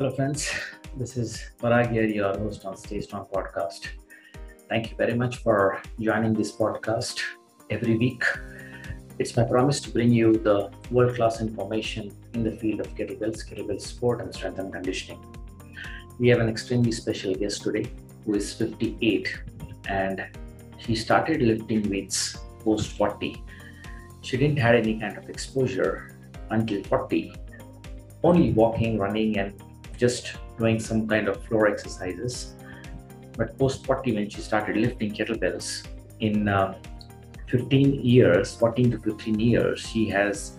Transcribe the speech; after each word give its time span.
Hello, 0.00 0.10
friends. 0.10 0.50
This 0.96 1.18
is 1.18 1.50
Parag 1.60 1.90
here, 1.92 2.04
your 2.04 2.32
host 2.38 2.64
on 2.64 2.74
Stay 2.74 3.02
Strong 3.02 3.26
podcast. 3.34 3.88
Thank 4.66 4.90
you 4.90 4.96
very 4.96 5.12
much 5.12 5.36
for 5.42 5.82
joining 6.00 6.32
this 6.32 6.52
podcast 6.52 7.20
every 7.68 7.98
week. 7.98 8.24
It's 9.18 9.36
my 9.36 9.44
promise 9.44 9.78
to 9.82 9.90
bring 9.90 10.10
you 10.10 10.38
the 10.38 10.70
world 10.90 11.16
class 11.16 11.42
information 11.42 12.16
in 12.32 12.42
the 12.42 12.52
field 12.52 12.80
of 12.80 12.86
kettlebells, 12.94 13.46
kettlebell 13.46 13.78
sport, 13.78 14.22
and 14.22 14.34
strength 14.34 14.58
and 14.58 14.72
conditioning. 14.72 15.22
We 16.18 16.28
have 16.28 16.40
an 16.40 16.48
extremely 16.48 16.92
special 16.92 17.34
guest 17.34 17.60
today 17.60 17.92
who 18.24 18.36
is 18.36 18.54
58 18.54 19.38
and 19.86 20.24
she 20.78 20.94
started 20.94 21.42
lifting 21.42 21.90
weights 21.90 22.38
post 22.60 22.96
40. 22.96 23.44
She 24.22 24.38
didn't 24.38 24.60
have 24.60 24.76
any 24.76 24.98
kind 24.98 25.18
of 25.18 25.28
exposure 25.28 26.16
until 26.48 26.82
40, 26.84 27.34
only 28.24 28.52
walking, 28.54 28.98
running, 28.98 29.36
and 29.36 29.62
just 30.00 30.32
doing 30.58 30.80
some 30.80 31.06
kind 31.06 31.28
of 31.28 31.44
floor 31.44 31.68
exercises. 31.68 32.54
But 33.36 33.56
post 33.58 33.84
40, 33.86 34.14
when 34.14 34.30
she 34.30 34.40
started 34.40 34.76
lifting 34.76 35.12
kettlebells, 35.12 35.86
in 36.20 36.48
uh, 36.48 36.74
15 37.48 38.04
years, 38.04 38.54
14 38.56 38.90
to 38.92 38.98
15 38.98 39.38
years, 39.38 39.80
she 39.80 40.08
has 40.08 40.56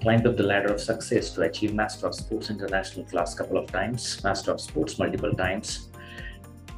climbed 0.00 0.26
up 0.26 0.36
the 0.36 0.42
ladder 0.42 0.72
of 0.72 0.80
success 0.80 1.30
to 1.30 1.42
achieve 1.42 1.74
Master 1.74 2.06
of 2.06 2.14
Sports 2.14 2.50
International 2.50 3.04
class 3.06 3.34
couple 3.34 3.56
of 3.56 3.70
times, 3.70 4.22
Master 4.22 4.50
of 4.50 4.60
Sports 4.60 4.98
multiple 4.98 5.32
times. 5.32 5.88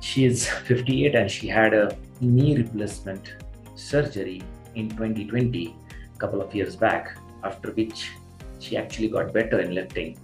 She 0.00 0.24
is 0.24 0.48
58 0.48 1.14
and 1.14 1.30
she 1.30 1.48
had 1.48 1.74
a 1.74 1.96
knee 2.20 2.56
replacement 2.56 3.34
surgery 3.74 4.42
in 4.74 4.90
2020, 4.90 5.76
a 6.14 6.18
couple 6.18 6.40
of 6.40 6.54
years 6.54 6.76
back, 6.76 7.18
after 7.42 7.72
which 7.72 8.10
she 8.58 8.76
actually 8.76 9.08
got 9.08 9.32
better 9.32 9.60
in 9.60 9.74
lifting. 9.74 10.18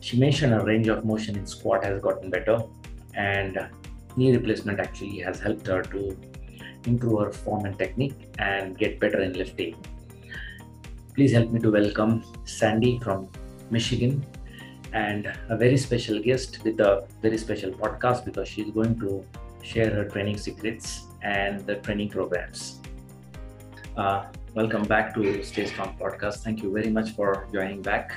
She 0.00 0.18
mentioned 0.18 0.52
her 0.52 0.64
range 0.64 0.88
of 0.88 1.04
motion 1.04 1.36
in 1.36 1.46
squat 1.46 1.84
has 1.84 2.00
gotten 2.00 2.30
better, 2.30 2.62
and 3.14 3.68
knee 4.16 4.32
replacement 4.32 4.80
actually 4.80 5.18
has 5.18 5.38
helped 5.38 5.66
her 5.66 5.82
to 5.82 6.16
improve 6.86 7.20
her 7.20 7.32
form 7.32 7.66
and 7.66 7.78
technique 7.78 8.34
and 8.38 8.78
get 8.78 8.98
better 8.98 9.20
in 9.20 9.34
lifting. 9.34 9.76
Please 11.14 11.32
help 11.32 11.50
me 11.50 11.60
to 11.60 11.70
welcome 11.70 12.24
Sandy 12.44 12.98
from 13.00 13.28
Michigan 13.70 14.24
and 14.92 15.32
a 15.48 15.56
very 15.56 15.76
special 15.76 16.20
guest 16.20 16.60
with 16.64 16.80
a 16.80 17.06
very 17.20 17.36
special 17.36 17.70
podcast 17.70 18.24
because 18.24 18.48
she's 18.48 18.70
going 18.70 18.98
to 19.00 19.24
share 19.62 19.90
her 19.90 20.04
training 20.06 20.38
secrets 20.38 21.06
and 21.22 21.60
the 21.66 21.76
training 21.76 22.08
programs. 22.08 22.80
Uh, 23.96 24.24
welcome 24.54 24.84
back 24.84 25.14
to 25.14 25.42
Stay 25.44 25.66
Strong 25.66 25.96
podcast. 26.00 26.38
Thank 26.38 26.62
you 26.62 26.72
very 26.72 26.90
much 26.90 27.10
for 27.10 27.46
joining 27.52 27.82
back. 27.82 28.14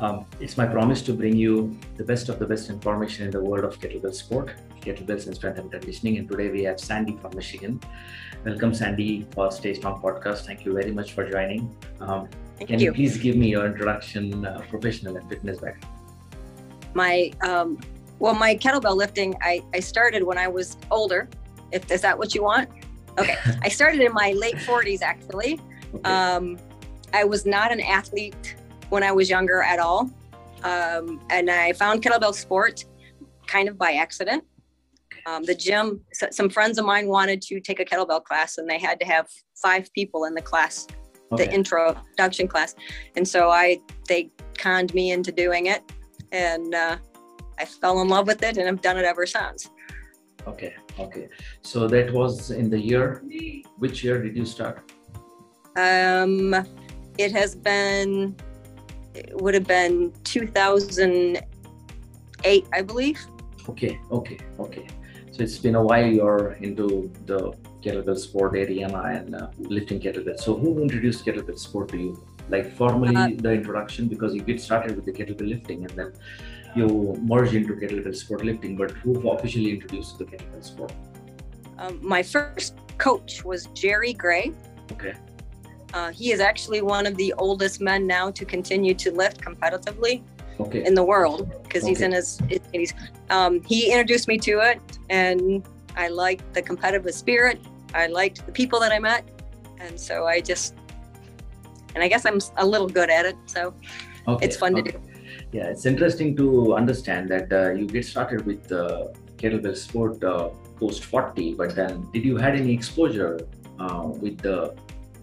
Um, 0.00 0.26
it's 0.38 0.56
my 0.56 0.66
promise 0.66 1.02
to 1.02 1.12
bring 1.12 1.36
you 1.36 1.76
the 1.96 2.04
best 2.04 2.28
of 2.28 2.38
the 2.38 2.46
best 2.46 2.70
information 2.70 3.24
in 3.24 3.30
the 3.32 3.42
world 3.42 3.64
of 3.64 3.80
kettlebell 3.80 4.14
sport, 4.14 4.54
kettlebells 4.80 5.26
and 5.26 5.34
strength 5.34 5.58
and 5.58 5.70
conditioning. 5.72 6.18
And 6.18 6.28
today 6.28 6.50
we 6.50 6.62
have 6.64 6.78
Sandy 6.78 7.16
from 7.16 7.34
Michigan. 7.34 7.80
Welcome, 8.44 8.74
Sandy, 8.74 9.26
for 9.32 9.50
Stay 9.50 9.74
Strong 9.74 10.00
podcast. 10.00 10.46
Thank 10.46 10.64
you 10.64 10.72
very 10.72 10.92
much 10.92 11.14
for 11.14 11.28
joining. 11.28 11.74
Um, 12.00 12.28
can 12.60 12.78
you. 12.78 12.86
you 12.86 12.92
please 12.92 13.16
give 13.16 13.34
me 13.34 13.48
your 13.48 13.66
introduction, 13.66 14.46
uh, 14.46 14.62
professional 14.70 15.16
and 15.16 15.28
fitness 15.28 15.58
background? 15.58 15.94
My 16.94 17.32
um, 17.42 17.78
well, 18.20 18.34
my 18.34 18.54
kettlebell 18.54 18.96
lifting, 18.96 19.34
I, 19.42 19.62
I 19.74 19.80
started 19.80 20.22
when 20.22 20.38
I 20.38 20.46
was 20.46 20.76
older. 20.92 21.28
If 21.72 21.90
is 21.90 22.02
that 22.02 22.16
what 22.16 22.36
you 22.36 22.44
want? 22.44 22.68
Okay, 23.18 23.36
I 23.62 23.68
started 23.68 24.00
in 24.00 24.12
my 24.12 24.32
late 24.32 24.56
40s 24.56 25.02
actually. 25.02 25.60
Okay. 25.92 26.08
Um, 26.08 26.56
I 27.12 27.24
was 27.24 27.46
not 27.46 27.72
an 27.72 27.80
athlete 27.80 28.54
when 28.90 29.02
I 29.02 29.12
was 29.12 29.28
younger 29.28 29.62
at 29.62 29.78
all, 29.78 30.10
um, 30.64 31.20
and 31.30 31.50
I 31.50 31.72
found 31.72 32.02
kettlebell 32.02 32.34
sport 32.34 32.84
kind 33.46 33.68
of 33.68 33.78
by 33.78 33.92
accident. 33.92 34.44
Um, 35.26 35.44
the 35.44 35.54
gym, 35.54 36.00
so- 36.12 36.28
some 36.30 36.48
friends 36.48 36.78
of 36.78 36.84
mine 36.84 37.06
wanted 37.08 37.42
to 37.42 37.60
take 37.60 37.80
a 37.80 37.84
kettlebell 37.84 38.24
class, 38.24 38.58
and 38.58 38.68
they 38.68 38.78
had 38.78 38.98
to 39.00 39.06
have 39.06 39.26
five 39.62 39.92
people 39.92 40.24
in 40.24 40.34
the 40.34 40.42
class 40.42 40.86
the 41.36 41.52
introduction 41.52 42.48
class 42.48 42.74
and 43.16 43.28
so 43.28 43.50
i 43.50 43.78
they 44.08 44.30
conned 44.56 44.94
me 44.94 45.10
into 45.10 45.30
doing 45.30 45.66
it 45.66 45.82
and 46.32 46.74
uh, 46.74 46.96
i 47.58 47.66
fell 47.66 48.00
in 48.00 48.08
love 48.08 48.26
with 48.26 48.42
it 48.42 48.56
and 48.56 48.66
i've 48.66 48.80
done 48.80 48.96
it 48.96 49.04
ever 49.04 49.26
since 49.26 49.68
okay. 50.46 50.74
Okay. 50.98 51.28
So 51.62 51.86
that 51.88 52.12
was 52.12 52.50
in 52.50 52.70
the 52.70 52.80
year. 52.80 53.22
Which 53.78 54.02
year 54.02 54.20
did 54.22 54.36
you 54.36 54.44
start? 54.44 54.90
um, 55.76 56.54
it 57.18 57.30
has 57.32 57.54
been 57.54 58.34
would 59.34 59.54
have 59.54 59.66
been 59.66 60.12
2008 60.24 62.66
i 62.72 62.82
believe 62.82 63.18
Okay, 63.68 64.00
okay, 64.10 64.38
okay. 64.58 64.86
So 65.30 65.42
it's 65.42 65.58
been 65.58 65.74
a 65.74 65.82
while 65.82 66.06
you're 66.06 66.52
into 66.66 67.10
the 67.26 67.52
kettlebell 67.82 68.16
sport 68.16 68.56
area 68.56 68.88
and 68.88 69.34
uh, 69.34 69.48
lifting 69.58 70.00
kettlebell. 70.00 70.38
So 70.40 70.56
who 70.56 70.80
introduced 70.80 71.26
kettlebell 71.26 71.58
sport 71.58 71.90
to 71.90 71.98
you? 71.98 72.24
Like 72.48 72.72
formally 72.80 73.14
Uh, 73.14 73.28
the 73.36 73.52
introduction 73.52 74.08
because 74.08 74.34
you 74.34 74.40
get 74.40 74.58
started 74.68 74.96
with 74.96 75.04
the 75.04 75.12
kettlebell 75.12 75.50
lifting 75.54 75.84
and 75.84 75.92
then 76.00 76.12
you 76.74 76.86
merge 77.32 77.52
into 77.54 77.74
kettlebell 77.74 78.16
sport 78.16 78.42
lifting. 78.42 78.74
But 78.74 78.90
who 79.02 79.12
officially 79.34 79.70
introduced 79.76 80.16
the 80.18 80.24
kettlebell 80.24 80.64
sport? 80.64 80.92
um, 81.78 82.00
my 82.14 82.22
first 82.22 82.72
coach 83.06 83.44
was 83.44 83.66
jerry 83.82 84.14
gray 84.24 84.46
Okay, 84.92 85.12
uh, 85.94 86.10
he 86.10 86.32
is 86.32 86.40
actually 86.40 86.82
one 86.82 87.06
of 87.06 87.16
the 87.16 87.32
oldest 87.38 87.80
men 87.80 88.06
now 88.06 88.30
to 88.30 88.44
continue 88.44 88.94
to 88.94 89.10
lift 89.10 89.40
competitively 89.40 90.22
okay, 90.60 90.84
in 90.84 90.94
the 90.94 91.02
world 91.02 91.50
because 91.62 91.84
he's 91.84 92.00
in 92.00 92.12
his 92.12 92.38
80s. 92.48 92.94
Um, 93.30 93.62
he 93.62 93.90
introduced 93.90 94.28
me 94.28 94.38
to 94.38 94.60
it, 94.60 94.80
and 95.08 95.66
I 95.96 96.08
liked 96.08 96.52
the 96.54 96.62
competitive 96.62 97.12
spirit. 97.14 97.60
I 97.94 98.06
liked 98.06 98.44
the 98.44 98.52
people 98.52 98.80
that 98.80 98.92
I 98.92 98.98
met, 98.98 99.24
and 99.80 99.98
so 99.98 100.26
I 100.26 100.40
just, 100.40 100.74
and 101.94 102.04
I 102.04 102.08
guess 102.08 102.26
I'm 102.26 102.40
a 102.56 102.66
little 102.66 102.88
good 102.88 103.10
at 103.10 103.24
it, 103.24 103.36
so 103.46 103.74
okay. 104.26 104.44
it's 104.44 104.56
fun 104.56 104.74
to 104.74 104.82
do. 104.82 105.00
Yeah, 105.52 105.68
it's 105.68 105.86
interesting 105.86 106.36
to 106.36 106.74
understand 106.74 107.30
that 107.30 107.50
uh, 107.50 107.70
you 107.72 107.86
get 107.86 108.04
started 108.04 108.44
with 108.44 108.70
uh, 108.70 109.08
kettlebell 109.38 109.76
sport 109.76 110.22
uh, 110.22 110.50
post 110.76 111.04
40, 111.04 111.54
but 111.54 111.74
then 111.74 112.06
did 112.12 112.24
you 112.24 112.36
had 112.36 112.54
any 112.54 112.74
exposure 112.74 113.40
uh, 113.78 114.02
with 114.04 114.38
the 114.38 114.74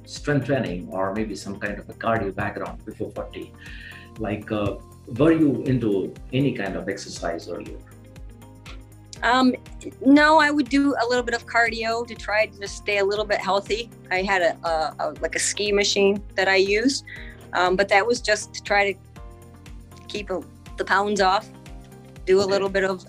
strength 0.06 0.46
training 0.46 0.88
or 0.92 1.14
maybe 1.14 1.36
some 1.36 1.60
kind 1.60 1.80
of 1.80 1.90
a 1.90 1.94
cardio 1.94 2.34
background 2.34 2.84
before 2.86 3.12
40? 3.12 3.52
Like, 4.20 4.52
uh, 4.52 4.76
were 5.18 5.32
you 5.32 5.64
into 5.64 6.14
any 6.34 6.54
kind 6.54 6.76
of 6.76 6.88
exercise 6.90 7.50
earlier? 7.50 7.78
Um, 9.24 9.56
no, 10.06 10.40
I 10.40 10.52
would 10.52 10.70
do 10.70 10.94
a 11.02 11.06
little 11.08 11.24
bit 11.24 11.34
of 11.34 11.46
cardio 11.48 12.06
to 12.08 12.16
try 12.16 12.46
to 12.46 12.60
just 12.60 12.78
stay 12.78 13.00
a 13.00 13.04
little 13.06 13.26
bit 13.26 13.40
healthy. 13.40 13.90
I 14.12 14.22
had 14.22 14.42
a, 14.42 14.68
a, 14.68 14.96
a 15.00 15.14
like 15.22 15.36
a 15.36 15.40
ski 15.40 15.72
machine 15.72 16.22
that 16.36 16.48
I 16.48 16.58
used, 16.58 17.06
um, 17.54 17.76
but 17.76 17.88
that 17.90 18.06
was 18.06 18.22
just 18.22 18.54
to 18.56 18.64
try 18.64 18.94
to 18.94 19.00
keep 20.08 20.30
a, 20.30 20.42
the 20.78 20.86
pounds 20.86 21.22
off. 21.22 21.50
Do 22.26 22.40
a 22.40 22.44
Okay. 22.44 22.52
little 22.52 22.70
bit 22.70 22.84
of, 22.84 23.06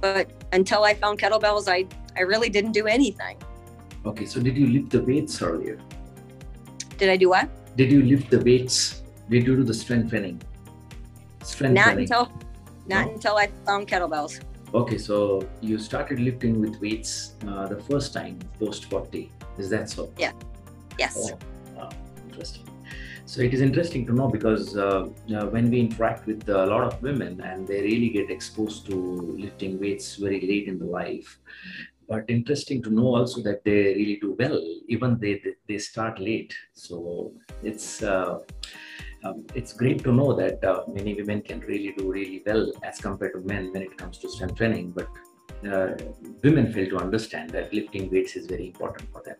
but 0.00 0.30
until 0.52 0.84
I 0.84 0.94
found 0.94 1.18
kettlebells, 1.18 1.68
I 1.68 1.86
I 2.16 2.22
really 2.22 2.48
didn't 2.48 2.72
do 2.72 2.86
anything. 2.86 3.36
Okay, 4.04 4.26
so 4.26 4.40
did 4.40 4.56
you 4.56 4.66
lift 4.66 4.90
the 4.90 5.02
weights 5.02 5.40
earlier? 5.42 5.78
Did 7.00 7.08
I 7.08 7.16
do 7.16 7.30
what? 7.30 7.48
Did 7.78 7.90
you 7.90 8.02
lift 8.02 8.30
the 8.30 8.38
weights? 8.40 9.02
Did 9.30 9.46
you 9.46 9.56
do 9.56 9.64
the 9.64 9.72
strength 9.72 10.10
training? 10.10 10.42
Strength 11.42 11.74
Not 11.74 11.84
training. 11.84 12.02
until 12.12 12.30
not 12.86 13.06
No? 13.06 13.12
until 13.14 13.36
I 13.38 13.46
found 13.64 13.88
kettlebells. 13.88 14.40
Okay, 14.74 14.98
so 14.98 15.48
you 15.62 15.78
started 15.78 16.20
lifting 16.20 16.60
with 16.60 16.78
weights 16.80 17.32
uh, 17.48 17.66
the 17.68 17.80
first 17.88 18.12
time 18.12 18.38
post 18.58 18.84
40. 18.90 19.32
Is 19.56 19.70
that 19.70 19.88
so? 19.88 20.12
Yeah. 20.18 20.32
Yes. 20.98 21.32
Oh, 21.78 21.88
interesting. 22.28 22.66
So 23.24 23.40
it 23.40 23.54
is 23.54 23.62
interesting 23.62 24.04
to 24.06 24.12
know 24.12 24.28
because 24.28 24.76
uh, 24.76 25.08
uh, 25.34 25.46
when 25.46 25.70
we 25.70 25.80
interact 25.80 26.26
with 26.26 26.46
a 26.50 26.66
lot 26.66 26.82
of 26.82 27.00
women 27.02 27.40
and 27.40 27.66
they 27.66 27.80
really 27.80 28.10
get 28.10 28.28
exposed 28.28 28.84
to 28.90 28.94
lifting 29.38 29.80
weights 29.80 30.16
very 30.16 30.40
late 30.40 30.66
in 30.68 30.78
the 30.78 30.84
life, 30.84 31.38
but 32.10 32.24
interesting 32.28 32.82
to 32.82 32.90
know 32.90 33.14
also 33.18 33.40
that 33.48 33.64
they 33.64 33.80
really 33.98 34.18
do 34.20 34.36
well 34.38 34.60
even 34.88 35.18
they 35.20 35.40
they, 35.68 35.78
start 35.78 36.18
late. 36.18 36.52
So 36.74 37.32
it's 37.62 38.02
uh, 38.02 38.38
um, 39.24 39.46
it's 39.54 39.72
great 39.72 40.02
to 40.04 40.12
know 40.12 40.32
that 40.34 40.64
uh, 40.64 40.82
many 40.88 41.14
women 41.14 41.40
can 41.42 41.60
really 41.60 41.92
do 41.96 42.10
really 42.10 42.42
well 42.46 42.72
as 42.82 42.98
compared 42.98 43.34
to 43.34 43.40
men 43.52 43.72
when 43.72 43.82
it 43.82 43.96
comes 43.96 44.18
to 44.18 44.28
strength 44.28 44.56
training, 44.56 44.92
but 44.98 45.08
uh, 45.70 45.90
women 46.42 46.72
fail 46.72 46.88
to 46.90 46.98
understand 46.98 47.50
that 47.50 47.72
lifting 47.72 48.10
weights 48.10 48.34
is 48.34 48.46
very 48.46 48.66
important 48.66 49.12
for 49.12 49.22
them. 49.22 49.36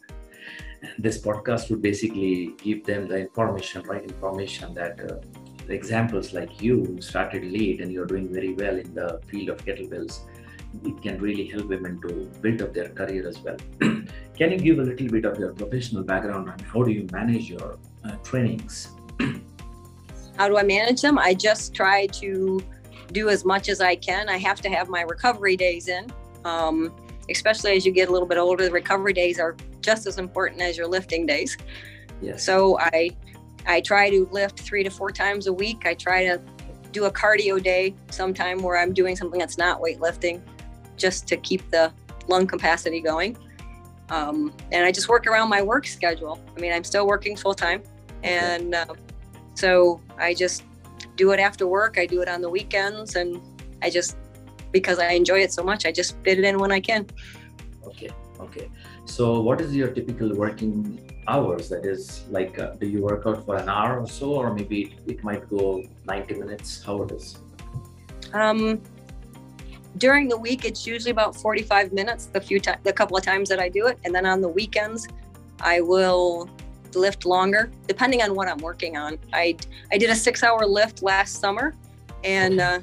And 0.82 0.92
this 0.98 1.20
podcast 1.20 1.70
would 1.70 1.82
basically 1.82 2.54
give 2.62 2.84
them 2.84 3.08
the 3.08 3.18
information, 3.18 3.82
right 3.84 4.02
information 4.02 4.74
that 4.74 5.00
uh, 5.00 5.16
examples 5.68 6.32
like 6.32 6.60
you 6.60 6.98
started 7.00 7.44
late 7.44 7.80
and 7.80 7.90
you're 7.90 8.06
doing 8.06 8.32
very 8.32 8.54
well 8.54 8.76
in 8.76 8.94
the 8.94 9.20
field 9.28 9.48
of 9.48 9.64
kettlebells, 9.64 10.20
it 10.84 11.02
can 11.02 11.20
really 11.20 11.46
help 11.46 11.66
women 11.66 12.00
to 12.02 12.30
build 12.40 12.62
up 12.62 12.74
their 12.74 12.88
career 12.90 13.28
as 13.28 13.38
well. 13.40 13.56
can 13.80 14.52
you 14.52 14.58
give 14.58 14.78
a 14.78 14.82
little 14.82 15.08
bit 15.08 15.24
of 15.24 15.38
your 15.38 15.52
professional 15.52 16.02
background 16.02 16.48
on 16.48 16.58
how 16.60 16.82
do 16.82 16.90
you 16.90 17.06
manage 17.12 17.50
your 17.50 17.78
uh, 18.04 18.16
trainings? 18.22 18.90
How 20.36 20.48
do 20.48 20.56
I 20.56 20.62
manage 20.62 21.02
them? 21.02 21.18
I 21.18 21.34
just 21.34 21.74
try 21.74 22.06
to 22.06 22.62
do 23.12 23.28
as 23.28 23.44
much 23.44 23.68
as 23.68 23.82
I 23.82 23.94
can. 23.94 24.30
I 24.30 24.38
have 24.38 24.62
to 24.62 24.70
have 24.70 24.88
my 24.88 25.02
recovery 25.02 25.54
days 25.54 25.88
in. 25.88 26.10
Um, 26.46 26.94
especially 27.30 27.76
as 27.76 27.84
you 27.84 27.92
get 27.92 28.08
a 28.08 28.12
little 28.12 28.26
bit 28.26 28.38
older, 28.38 28.64
the 28.64 28.70
recovery 28.70 29.12
days 29.12 29.38
are 29.38 29.54
just 29.82 30.06
as 30.06 30.18
important 30.18 30.62
as 30.62 30.78
your 30.78 30.86
lifting 30.86 31.26
days. 31.26 31.58
Yes. 32.22 32.42
So 32.42 32.78
I 32.78 33.10
I 33.66 33.80
try 33.80 34.10
to 34.10 34.28
lift 34.32 34.60
three 34.60 34.82
to 34.82 34.90
four 34.90 35.10
times 35.10 35.46
a 35.46 35.52
week. 35.52 35.84
I 35.84 35.94
try 35.94 36.24
to 36.24 36.40
do 36.92 37.04
a 37.04 37.10
cardio 37.12 37.62
day 37.62 37.94
sometime 38.10 38.62
where 38.62 38.76
I'm 38.76 38.92
doing 38.92 39.16
something 39.16 39.38
that's 39.38 39.58
not 39.58 39.80
weightlifting, 39.80 40.40
just 41.00 41.26
to 41.28 41.36
keep 41.36 41.68
the 41.70 41.92
lung 42.28 42.46
capacity 42.46 43.00
going. 43.00 43.36
Um, 44.10 44.52
and 44.72 44.84
I 44.84 44.92
just 44.92 45.08
work 45.08 45.26
around 45.26 45.48
my 45.48 45.62
work 45.62 45.86
schedule. 45.86 46.40
I 46.56 46.60
mean, 46.60 46.72
I'm 46.72 46.84
still 46.84 47.06
working 47.06 47.36
full 47.36 47.54
time, 47.54 47.82
and 48.22 48.74
uh, 48.74 48.94
so 49.54 50.00
I 50.18 50.34
just 50.34 50.64
do 51.16 51.32
it 51.32 51.40
after 51.40 51.66
work. 51.66 51.98
I 51.98 52.06
do 52.06 52.20
it 52.22 52.28
on 52.28 52.40
the 52.40 52.50
weekends, 52.50 53.16
and 53.16 53.40
I 53.82 53.90
just 53.90 54.16
because 54.72 54.98
I 54.98 55.10
enjoy 55.12 55.40
it 55.40 55.52
so 55.52 55.62
much, 55.62 55.86
I 55.86 55.92
just 55.92 56.16
fit 56.24 56.38
it 56.38 56.44
in 56.44 56.58
when 56.58 56.72
I 56.72 56.80
can. 56.80 57.06
Okay, 57.84 58.10
okay. 58.40 58.68
So, 59.04 59.40
what 59.40 59.60
is 59.60 59.74
your 59.74 59.88
typical 59.88 60.34
working 60.34 60.76
hours? 61.26 61.68
That 61.68 61.84
is, 61.84 62.24
like, 62.30 62.58
uh, 62.58 62.74
do 62.80 62.86
you 62.86 63.02
work 63.02 63.26
out 63.26 63.44
for 63.44 63.56
an 63.56 63.68
hour 63.68 64.00
or 64.00 64.06
so, 64.06 64.34
or 64.34 64.54
maybe 64.54 64.96
it 65.06 65.24
might 65.24 65.48
go 65.50 65.82
90 66.06 66.34
minutes? 66.34 66.82
How 66.84 67.02
it 67.02 67.12
is? 67.12 67.38
Um, 68.32 68.80
during 69.98 70.28
the 70.28 70.38
week, 70.38 70.64
it's 70.64 70.86
usually 70.86 71.10
about 71.10 71.34
45 71.36 71.92
minutes. 71.92 72.26
The 72.26 72.40
few 72.40 72.60
times, 72.60 72.80
the 72.84 72.92
couple 72.92 73.16
of 73.16 73.24
times 73.24 73.48
that 73.48 73.58
I 73.58 73.68
do 73.68 73.86
it, 73.86 73.98
and 74.04 74.14
then 74.14 74.26
on 74.26 74.40
the 74.40 74.48
weekends, 74.48 75.08
I 75.60 75.80
will 75.80 76.48
lift 76.94 77.24
longer, 77.24 77.70
depending 77.86 78.22
on 78.22 78.34
what 78.34 78.48
I'm 78.48 78.58
working 78.58 78.96
on. 78.96 79.18
I 79.32 79.56
I 79.92 79.98
did 79.98 80.10
a 80.10 80.14
six-hour 80.14 80.66
lift 80.66 81.02
last 81.02 81.40
summer, 81.40 81.74
and 82.24 82.60
uh, 82.60 82.80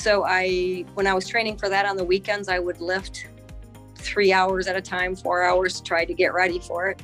so 0.00 0.24
I, 0.24 0.86
when 0.94 1.06
I 1.06 1.12
was 1.12 1.28
training 1.28 1.58
for 1.58 1.68
that 1.68 1.84
on 1.84 1.96
the 1.96 2.04
weekends, 2.04 2.48
I 2.48 2.58
would 2.58 2.80
lift 2.80 3.26
three 3.96 4.32
hours 4.32 4.66
at 4.66 4.74
a 4.74 4.80
time, 4.80 5.14
four 5.14 5.42
hours 5.42 5.74
to 5.78 5.82
try 5.82 6.06
to 6.06 6.14
get 6.14 6.32
ready 6.32 6.58
for 6.58 6.88
it. 6.88 7.02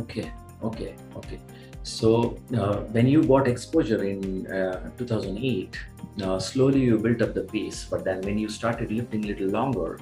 Okay, 0.00 0.32
okay, 0.62 0.94
okay. 1.16 1.38
So 1.82 2.38
uh, 2.56 2.76
when 2.94 3.06
you 3.06 3.22
got 3.22 3.46
exposure 3.46 4.02
in 4.04 4.46
uh, 4.46 4.90
2008, 4.96 5.78
uh, 6.22 6.38
slowly 6.38 6.80
you 6.80 6.98
built 6.98 7.22
up 7.22 7.34
the 7.34 7.42
pace. 7.42 7.86
But 7.88 8.04
then 8.04 8.20
when 8.22 8.38
you 8.38 8.48
started 8.48 8.90
lifting 8.92 9.24
a 9.24 9.28
little 9.28 9.48
longer, 9.48 10.00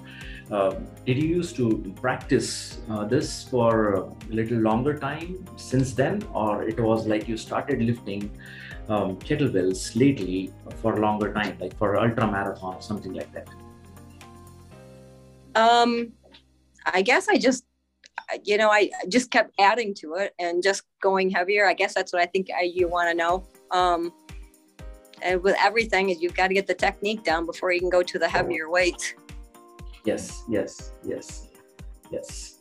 um, 0.51 0.87
did 1.07 1.17
you 1.17 1.29
used 1.29 1.57
to 1.57 1.95
practice 2.01 2.79
uh, 2.91 3.05
this 3.05 3.45
for 3.45 3.95
a 3.95 4.13
little 4.29 4.59
longer 4.59 4.99
time 4.99 5.47
since 5.57 5.95
then, 5.95 6.23
or 6.35 6.63
it 6.65 6.79
was 6.79 7.07
like 7.07 7.29
you 7.29 7.37
started 7.37 7.81
lifting 7.81 8.31
um, 8.89 9.17
kettlebells 9.17 9.97
lately 9.97 10.53
for 10.83 10.95
a 10.95 11.01
longer 11.01 11.33
time, 11.33 11.57
like 11.61 11.77
for 11.79 11.97
ultra 11.97 12.31
marathon, 12.31 12.75
or 12.75 12.83
something 12.83 13.15
like 13.15 13.33
that? 13.33 13.49
Um, 15.55 16.13
I 16.85 17.03
guess 17.03 17.29
I 17.29 17.37
just, 17.37 17.65
you 18.45 18.57
know, 18.57 18.71
I 18.71 18.91
just 19.09 19.31
kept 19.31 19.55
adding 19.59 19.95
to 19.97 20.15
it 20.15 20.35
and 20.39 20.63
just 20.63 20.83
going 21.01 21.31
heavier. 21.31 21.67
I 21.67 21.75
guess 21.75 21.95
that's 21.95 22.13
what 22.13 22.21
I 22.23 22.27
think 22.27 22.49
I, 22.55 22.63
you 22.63 22.89
want 22.89 23.09
to 23.11 23.15
know. 23.15 23.47
Um, 23.71 24.13
and 25.23 25.43
with 25.43 25.57
everything, 25.59 26.11
is 26.11 26.21
you've 26.21 26.35
got 26.35 26.49
to 26.49 26.55
get 26.55 26.67
the 26.67 26.75
technique 26.75 27.23
down 27.23 27.47
before 27.47 27.73
you 27.73 27.81
can 27.81 27.91
go 27.91 28.03
to 28.03 28.19
the 28.19 28.29
heavier 28.29 28.69
weights. 28.69 29.15
Yes, 30.05 30.43
yes, 30.49 30.93
yes, 31.05 31.49
yes. 32.11 32.59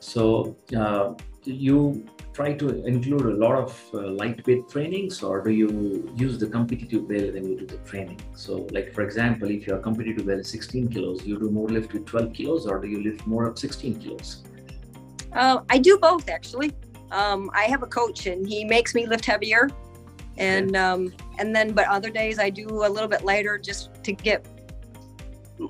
So 0.00 0.56
uh, 0.76 1.14
you 1.44 2.06
try 2.32 2.52
to 2.54 2.84
include 2.86 3.26
a 3.26 3.36
lot 3.36 3.54
of 3.54 3.80
uh, 3.94 4.08
lightweight 4.10 4.68
trainings 4.68 5.22
or 5.22 5.42
do 5.42 5.50
you 5.50 6.10
use 6.16 6.38
the 6.38 6.46
competitive 6.46 7.06
bell 7.08 7.32
when 7.32 7.48
you 7.48 7.58
do 7.58 7.66
the 7.66 7.76
training? 7.78 8.20
So 8.34 8.66
like 8.70 8.94
for 8.94 9.02
example 9.02 9.50
if 9.50 9.66
your 9.66 9.78
competitive 9.78 10.26
bell 10.26 10.38
is 10.38 10.48
16 10.48 10.88
kilos 10.88 11.26
you 11.26 11.38
do 11.38 11.50
more 11.50 11.68
lift 11.68 11.92
with 11.92 12.06
12 12.06 12.32
kilos 12.32 12.66
or 12.66 12.80
do 12.80 12.88
you 12.88 13.02
lift 13.02 13.26
more 13.26 13.46
of 13.46 13.58
16 13.58 14.00
kilos? 14.00 14.42
Uh, 15.32 15.60
i 15.68 15.78
do 15.78 15.98
both 15.98 16.28
actually. 16.28 16.72
Um, 17.10 17.50
i 17.54 17.64
have 17.64 17.82
a 17.82 17.86
coach 17.86 18.26
and 18.26 18.48
he 18.48 18.64
makes 18.64 18.94
me 18.94 19.06
lift 19.06 19.26
heavier 19.26 19.68
and 20.38 20.76
um, 20.76 21.12
and 21.38 21.54
then 21.54 21.72
but 21.72 21.86
other 21.88 22.10
days 22.10 22.38
i 22.38 22.48
do 22.48 22.66
a 22.84 22.88
little 22.88 23.08
bit 23.08 23.24
lighter 23.24 23.58
just 23.58 23.90
to 24.02 24.12
get 24.12 24.44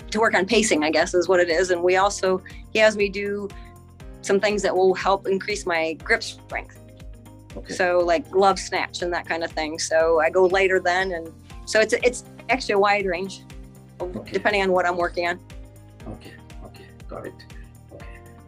to 0.09 0.19
work 0.19 0.33
on 0.33 0.45
pacing 0.45 0.83
i 0.83 0.89
guess 0.89 1.13
is 1.13 1.27
what 1.27 1.39
it 1.39 1.49
is 1.49 1.71
and 1.71 1.81
we 1.81 1.97
also 1.97 2.41
he 2.71 2.79
has 2.79 2.95
me 2.95 3.09
do 3.09 3.47
some 4.23 4.39
things 4.39 4.61
that 4.61 4.75
will 4.75 4.93
help 4.93 5.27
increase 5.27 5.65
my 5.65 5.93
grip 6.03 6.23
strength. 6.23 6.79
Okay. 7.55 7.73
So 7.73 7.99
like 7.99 8.29
glove 8.31 8.57
snatch 8.57 9.01
and 9.01 9.13
that 9.13 9.27
kind 9.27 9.43
of 9.43 9.51
thing. 9.51 9.77
So 9.77 10.19
I 10.19 10.29
go 10.29 10.47
later 10.47 10.79
then, 10.79 11.11
and 11.11 11.31
so 11.65 11.79
it's 11.79 11.93
it's 11.93 12.23
actually 12.49 12.73
a 12.73 12.79
wide 12.79 13.05
range, 13.05 13.43
okay. 14.01 14.31
depending 14.31 14.63
on 14.63 14.71
what 14.71 14.87
I'm 14.87 14.97
working 14.97 15.27
on. 15.27 15.39
Okay, 16.07 16.33
okay, 16.65 16.85
got 17.07 17.27
it. 17.27 17.33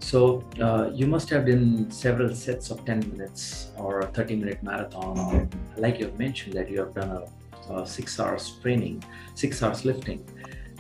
So 0.05 0.43
uh, 0.61 0.91
you 0.93 1.07
must 1.07 1.29
have 1.31 1.47
done 1.47 1.89
several 1.89 2.35
sets 2.35 2.69
of 2.69 2.85
10 2.85 2.99
minutes 3.11 3.71
or 3.75 4.01
a 4.01 4.07
30 4.07 4.35
minute 4.35 4.61
marathon. 4.61 5.49
Like 5.77 5.99
you've 5.99 6.19
mentioned 6.19 6.53
that 6.53 6.69
you 6.69 6.79
have 6.81 6.93
done 6.93 7.09
a, 7.09 7.73
a 7.73 7.87
six 7.87 8.19
hours 8.19 8.53
training, 8.61 9.03
six 9.33 9.63
hours 9.63 9.83
lifting. 9.83 10.19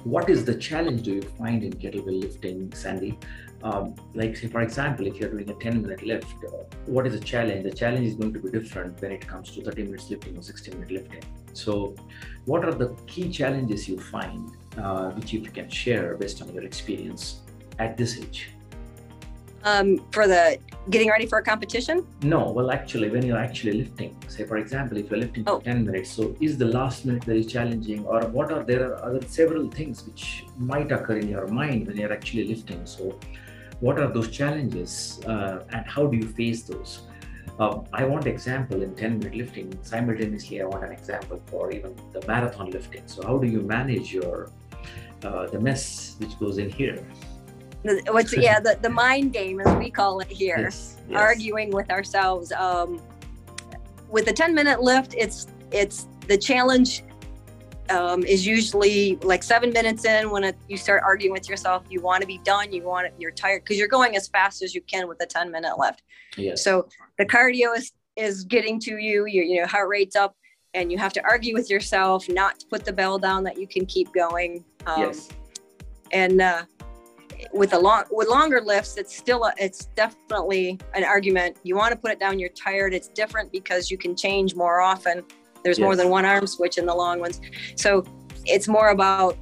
What 0.03 0.29
is 0.29 0.45
the 0.45 0.53
challenge 0.53 1.01
do 1.01 1.13
you 1.15 1.23
find 1.39 1.63
in 1.63 1.73
kettlebell 1.73 2.21
lifting, 2.21 2.71
Sandy? 2.73 3.17
um, 3.63 3.95
like 4.13 4.37
say 4.37 4.47
for 4.47 4.61
example 4.61 5.07
if 5.07 5.15
you're 5.19 5.31
doing 5.31 5.49
a 5.49 5.53
10 5.53 5.81
minute 5.81 6.03
lift 6.03 6.27
what 6.85 7.07
is 7.07 7.19
the 7.19 7.25
challenge 7.25 7.63
the 7.63 7.71
challenge 7.71 8.05
is 8.05 8.15
going 8.15 8.33
to 8.33 8.39
be 8.39 8.51
different 8.51 9.01
when 9.01 9.11
it 9.11 9.27
comes 9.27 9.49
to 9.51 9.63
30 9.63 9.83
minutes 9.83 10.09
lifting 10.09 10.37
or 10.37 10.43
60 10.43 10.71
minute 10.71 10.91
lifting 10.91 11.23
so 11.53 11.95
what 12.45 12.65
are 12.65 12.73
the 12.73 12.89
key 13.07 13.29
challenges 13.29 13.87
you 13.89 13.97
find 13.97 14.51
uh, 14.77 15.09
which 15.11 15.33
you 15.33 15.41
can 15.41 15.69
share 15.69 16.15
based 16.15 16.41
on 16.43 16.53
your 16.53 16.63
experience 16.63 17.41
at 17.79 17.97
this 17.97 18.19
age 18.19 18.49
um, 19.65 19.87
for 20.11 20.27
the 20.27 20.57
getting 20.89 21.09
ready 21.09 21.25
for 21.25 21.39
a 21.39 21.43
competition 21.43 22.05
no 22.21 22.51
well 22.51 22.69
actually 22.71 23.09
when 23.09 23.25
you're 23.25 23.43
actually 23.47 23.73
lifting 23.73 24.15
say 24.27 24.43
for 24.43 24.57
example 24.57 24.97
if 24.97 25.09
you're 25.09 25.19
lifting 25.19 25.43
oh. 25.47 25.59
for 25.59 25.65
10 25.65 25.85
minutes 25.85 26.11
so 26.11 26.35
is 26.39 26.57
the 26.57 26.65
last 26.79 27.05
minute 27.05 27.23
very 27.23 27.43
challenging 27.43 28.05
or 28.05 28.21
what 28.27 28.51
are 28.51 28.63
there 28.63 28.83
are 28.89 28.95
other 29.07 29.21
several 29.27 29.67
things 29.69 30.05
which 30.07 30.45
might 30.57 30.91
occur 30.91 31.17
in 31.17 31.27
your 31.27 31.47
mind 31.47 31.87
when 31.87 31.97
you're 31.97 32.13
actually 32.13 32.47
lifting 32.47 32.85
so 32.85 33.17
what 33.79 33.99
are 33.99 34.07
those 34.07 34.29
challenges 34.29 35.19
uh, 35.25 35.63
and 35.69 35.85
how 35.85 36.07
do 36.07 36.17
you 36.17 36.27
face 36.27 36.63
those? 36.63 37.01
Uh, 37.59 37.79
I 37.93 38.05
want 38.05 38.25
example 38.25 38.81
in 38.81 38.95
10 38.95 39.19
minute 39.19 39.35
lifting. 39.35 39.77
Simultaneously, 39.81 40.61
I 40.61 40.65
want 40.65 40.83
an 40.83 40.91
example 40.91 41.41
for 41.47 41.71
even 41.71 41.95
the 42.11 42.25
marathon 42.27 42.69
lifting. 42.69 43.03
So 43.05 43.25
how 43.25 43.37
do 43.37 43.47
you 43.47 43.61
manage 43.61 44.13
your 44.13 44.49
uh, 45.23 45.47
the 45.47 45.59
mess 45.59 46.15
which 46.19 46.37
goes 46.39 46.57
in 46.57 46.69
here? 46.69 47.05
What's 48.07 48.35
yeah 48.35 48.59
the, 48.59 48.77
the 48.81 48.89
mind 48.89 49.31
game 49.31 49.59
as 49.59 49.75
we 49.77 49.91
call 49.91 50.19
it 50.19 50.27
here, 50.27 50.57
yes, 50.59 50.97
yes. 51.07 51.19
arguing 51.19 51.71
with 51.71 51.89
ourselves. 51.91 52.51
Um, 52.51 53.01
with 54.09 54.25
the 54.25 54.33
10 54.33 54.55
minute 54.55 54.81
lift, 54.81 55.13
it's 55.15 55.47
it's 55.71 56.07
the 56.27 56.37
challenge 56.37 57.03
um, 57.89 58.23
is 58.23 58.45
usually 58.45 59.17
like 59.17 59.43
seven 59.43 59.71
minutes 59.71 60.05
in 60.05 60.31
when 60.31 60.43
it, 60.43 60.55
you 60.67 60.77
start 60.77 61.03
arguing 61.05 61.33
with 61.33 61.47
yourself. 61.47 61.83
You 61.89 62.01
want 62.01 62.21
to 62.21 62.27
be 62.27 62.39
done. 62.39 62.71
You 62.71 62.83
want 62.83 63.07
it, 63.07 63.13
you're 63.19 63.31
tired 63.31 63.63
because 63.63 63.77
you're 63.77 63.87
going 63.87 64.15
as 64.15 64.27
fast 64.27 64.63
as 64.63 64.73
you 64.73 64.81
can 64.81 65.07
with 65.07 65.21
a 65.21 65.25
10 65.25 65.51
minute 65.51 65.77
left. 65.77 66.01
Yes. 66.37 66.63
So 66.63 66.87
the 67.17 67.25
cardio 67.25 67.77
is, 67.77 67.91
is 68.15 68.43
getting 68.43 68.79
to 68.81 68.97
you. 68.97 69.25
Your 69.25 69.43
you 69.43 69.61
know 69.61 69.67
heart 69.67 69.89
rate's 69.89 70.15
up, 70.15 70.35
and 70.73 70.91
you 70.91 70.97
have 70.97 71.13
to 71.13 71.23
argue 71.23 71.53
with 71.53 71.69
yourself 71.69 72.27
not 72.29 72.59
to 72.59 72.65
put 72.67 72.85
the 72.85 72.93
bell 72.93 73.19
down 73.19 73.43
that 73.43 73.59
you 73.59 73.67
can 73.67 73.85
keep 73.85 74.11
going. 74.13 74.63
Um, 74.87 75.01
yes. 75.01 75.29
And 76.11 76.41
uh, 76.41 76.63
with 77.53 77.73
a 77.73 77.79
long 77.79 78.03
with 78.11 78.27
longer 78.27 78.61
lifts, 78.61 78.97
it's 78.97 79.15
still 79.15 79.45
a, 79.45 79.53
it's 79.57 79.85
definitely 79.95 80.79
an 80.93 81.03
argument. 81.03 81.57
You 81.63 81.75
want 81.75 81.91
to 81.91 81.97
put 81.97 82.11
it 82.11 82.19
down. 82.19 82.39
You're 82.39 82.49
tired. 82.49 82.93
It's 82.93 83.07
different 83.07 83.51
because 83.51 83.89
you 83.89 83.97
can 83.97 84.15
change 84.15 84.55
more 84.55 84.81
often 84.81 85.23
there's 85.65 85.79
yes. 85.79 85.83
more 85.83 85.95
than 85.95 86.09
one 86.09 86.25
arm 86.25 86.45
switch 86.45 86.77
in 86.77 86.85
the 86.85 86.93
long 86.93 87.19
ones. 87.19 87.41
So 87.75 88.05
it's 88.45 88.67
more 88.67 88.89
about 88.89 89.35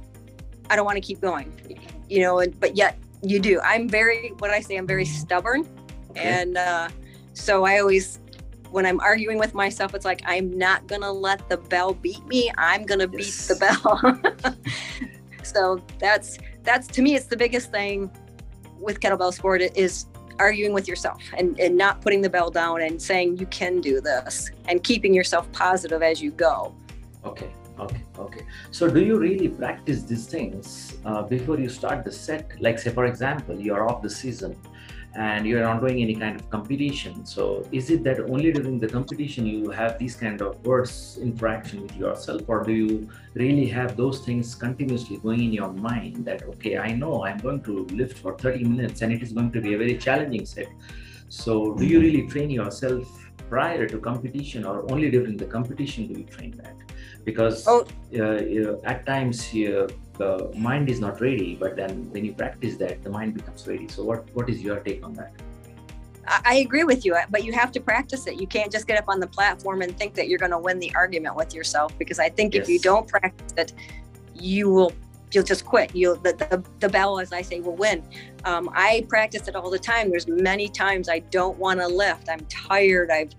I 0.70 0.74
don't 0.74 0.86
want 0.86 0.96
to 0.96 1.02
keep 1.02 1.20
going, 1.20 1.52
you 2.08 2.22
know, 2.22 2.38
and, 2.38 2.58
but 2.58 2.76
yet 2.76 2.98
you 3.22 3.38
do. 3.38 3.60
I'm 3.60 3.90
very, 3.90 4.30
what 4.38 4.50
I 4.50 4.60
say, 4.60 4.76
I'm 4.76 4.86
very 4.86 5.04
stubborn. 5.04 5.68
Okay. 6.10 6.20
And 6.20 6.56
uh, 6.56 6.88
so 7.34 7.64
I 7.64 7.78
always, 7.78 8.20
when 8.70 8.86
I'm 8.86 9.00
arguing 9.00 9.38
with 9.38 9.52
myself, 9.52 9.94
it's 9.94 10.06
like, 10.06 10.22
I'm 10.24 10.56
not 10.56 10.86
going 10.86 11.02
to 11.02 11.12
let 11.12 11.46
the 11.50 11.58
bell 11.58 11.92
beat 11.92 12.24
me. 12.26 12.50
I'm 12.56 12.86
going 12.86 13.00
to 13.00 13.18
yes. 13.18 13.46
beat 13.46 13.54
the 13.54 14.36
bell. 14.40 14.54
so 15.42 15.84
that's, 15.98 16.38
that's 16.64 16.86
to 16.88 17.02
me, 17.02 17.14
it's 17.14 17.26
the 17.26 17.36
biggest 17.36 17.70
thing 17.70 18.10
with 18.80 19.00
kettlebell 19.00 19.32
sport 19.32 19.62
is 19.62 20.06
arguing 20.38 20.72
with 20.72 20.88
yourself 20.88 21.22
and, 21.36 21.58
and 21.60 21.76
not 21.76 22.00
putting 22.00 22.20
the 22.20 22.30
bell 22.30 22.50
down 22.50 22.82
and 22.82 23.00
saying 23.00 23.38
you 23.38 23.46
can 23.46 23.80
do 23.80 24.00
this 24.00 24.50
and 24.68 24.82
keeping 24.82 25.14
yourself 25.14 25.50
positive 25.52 26.02
as 26.02 26.20
you 26.20 26.30
go. 26.32 26.74
Okay, 27.24 27.50
okay, 27.78 28.02
okay. 28.18 28.42
So, 28.70 28.90
do 28.90 29.00
you 29.00 29.18
really 29.18 29.48
practice 29.48 30.02
these 30.02 30.26
things 30.26 30.96
uh, 31.04 31.22
before 31.22 31.58
you 31.58 31.68
start 31.68 32.04
the 32.04 32.12
set? 32.12 32.60
Like, 32.60 32.78
say, 32.78 32.90
for 32.90 33.06
example, 33.06 33.58
you're 33.58 33.88
off 33.88 34.02
the 34.02 34.10
season 34.10 34.56
and 35.16 35.46
you're 35.46 35.60
not 35.60 35.80
doing 35.80 36.02
any 36.02 36.14
kind 36.14 36.38
of 36.38 36.50
competition. 36.50 37.24
So 37.24 37.66
is 37.70 37.90
it 37.90 38.02
that 38.04 38.20
only 38.20 38.52
during 38.52 38.78
the 38.78 38.88
competition 38.88 39.46
you 39.46 39.70
have 39.70 39.98
these 39.98 40.16
kind 40.16 40.40
of 40.42 40.64
words 40.66 41.18
interaction 41.20 41.82
with 41.82 41.96
yourself, 41.96 42.42
or 42.48 42.64
do 42.64 42.72
you 42.72 43.08
really 43.34 43.66
have 43.66 43.96
those 43.96 44.20
things 44.20 44.54
continuously 44.54 45.18
going 45.18 45.40
in 45.40 45.52
your 45.52 45.72
mind 45.72 46.24
that 46.24 46.42
okay, 46.44 46.78
I 46.78 46.92
know 46.92 47.24
I'm 47.24 47.38
going 47.38 47.62
to 47.62 47.86
lift 47.86 48.18
for 48.18 48.36
30 48.36 48.64
minutes 48.64 49.02
and 49.02 49.12
it 49.12 49.22
is 49.22 49.32
going 49.32 49.52
to 49.52 49.60
be 49.60 49.74
a 49.74 49.78
very 49.78 49.96
challenging 49.96 50.46
set. 50.46 50.68
So 51.28 51.74
do 51.74 51.84
you 51.84 52.00
really 52.00 52.26
train 52.26 52.50
yourself 52.50 53.08
prior 53.48 53.86
to 53.86 53.98
competition 53.98 54.64
or 54.64 54.90
only 54.90 55.10
during 55.10 55.36
the 55.36 55.44
competition 55.44 56.08
do 56.08 56.20
you 56.20 56.26
train 56.26 56.52
that? 56.62 56.76
Because 57.24 57.66
oh. 57.68 57.86
uh, 58.18 58.76
at 58.84 59.06
times 59.06 59.52
the 60.18 60.50
mind 60.54 60.88
is 60.88 61.00
not 61.00 61.20
ready 61.20 61.54
but 61.54 61.76
then 61.76 62.08
when 62.10 62.24
you 62.24 62.32
practice 62.32 62.76
that 62.76 63.02
the 63.02 63.10
mind 63.10 63.34
becomes 63.34 63.66
ready 63.66 63.88
so 63.88 64.04
what 64.04 64.24
what 64.34 64.48
is 64.48 64.62
your 64.62 64.80
take 64.80 65.04
on 65.04 65.12
that 65.14 65.32
I 66.26 66.56
agree 66.56 66.84
with 66.84 67.04
you, 67.04 67.16
but 67.30 67.44
you 67.44 67.52
have 67.52 67.70
to 67.72 67.80
practice 67.80 68.26
it. 68.26 68.40
You 68.40 68.46
can't 68.46 68.72
just 68.72 68.86
get 68.86 68.98
up 68.98 69.08
on 69.08 69.20
the 69.20 69.26
platform 69.26 69.82
and 69.82 69.96
think 69.98 70.14
that 70.14 70.28
you're 70.28 70.38
going 70.38 70.52
to 70.52 70.58
win 70.58 70.78
the 70.78 70.94
argument 70.94 71.36
with 71.36 71.54
yourself 71.54 71.96
because 71.98 72.18
I 72.18 72.30
think 72.30 72.54
yes. 72.54 72.64
if 72.64 72.68
you 72.70 72.78
don't 72.78 73.06
practice 73.06 73.52
it, 73.56 73.72
you 74.34 74.70
will 74.70 74.92
you'll 75.32 75.44
just 75.44 75.64
quit. 75.64 75.94
You'll 75.94 76.16
the, 76.16 76.32
the, 76.32 76.64
the 76.80 76.88
bell, 76.88 77.18
as 77.18 77.32
I 77.32 77.42
say, 77.42 77.60
will 77.60 77.76
win. 77.76 78.02
Um, 78.44 78.70
I 78.72 79.04
practice 79.08 79.48
it 79.48 79.56
all 79.56 79.68
the 79.68 79.78
time. 79.78 80.10
There's 80.10 80.28
many 80.28 80.68
times 80.68 81.08
I 81.08 81.18
don't 81.18 81.58
want 81.58 81.80
to 81.80 81.88
lift. 81.88 82.28
I'm 82.28 82.40
tired. 82.46 83.10
I've 83.10 83.32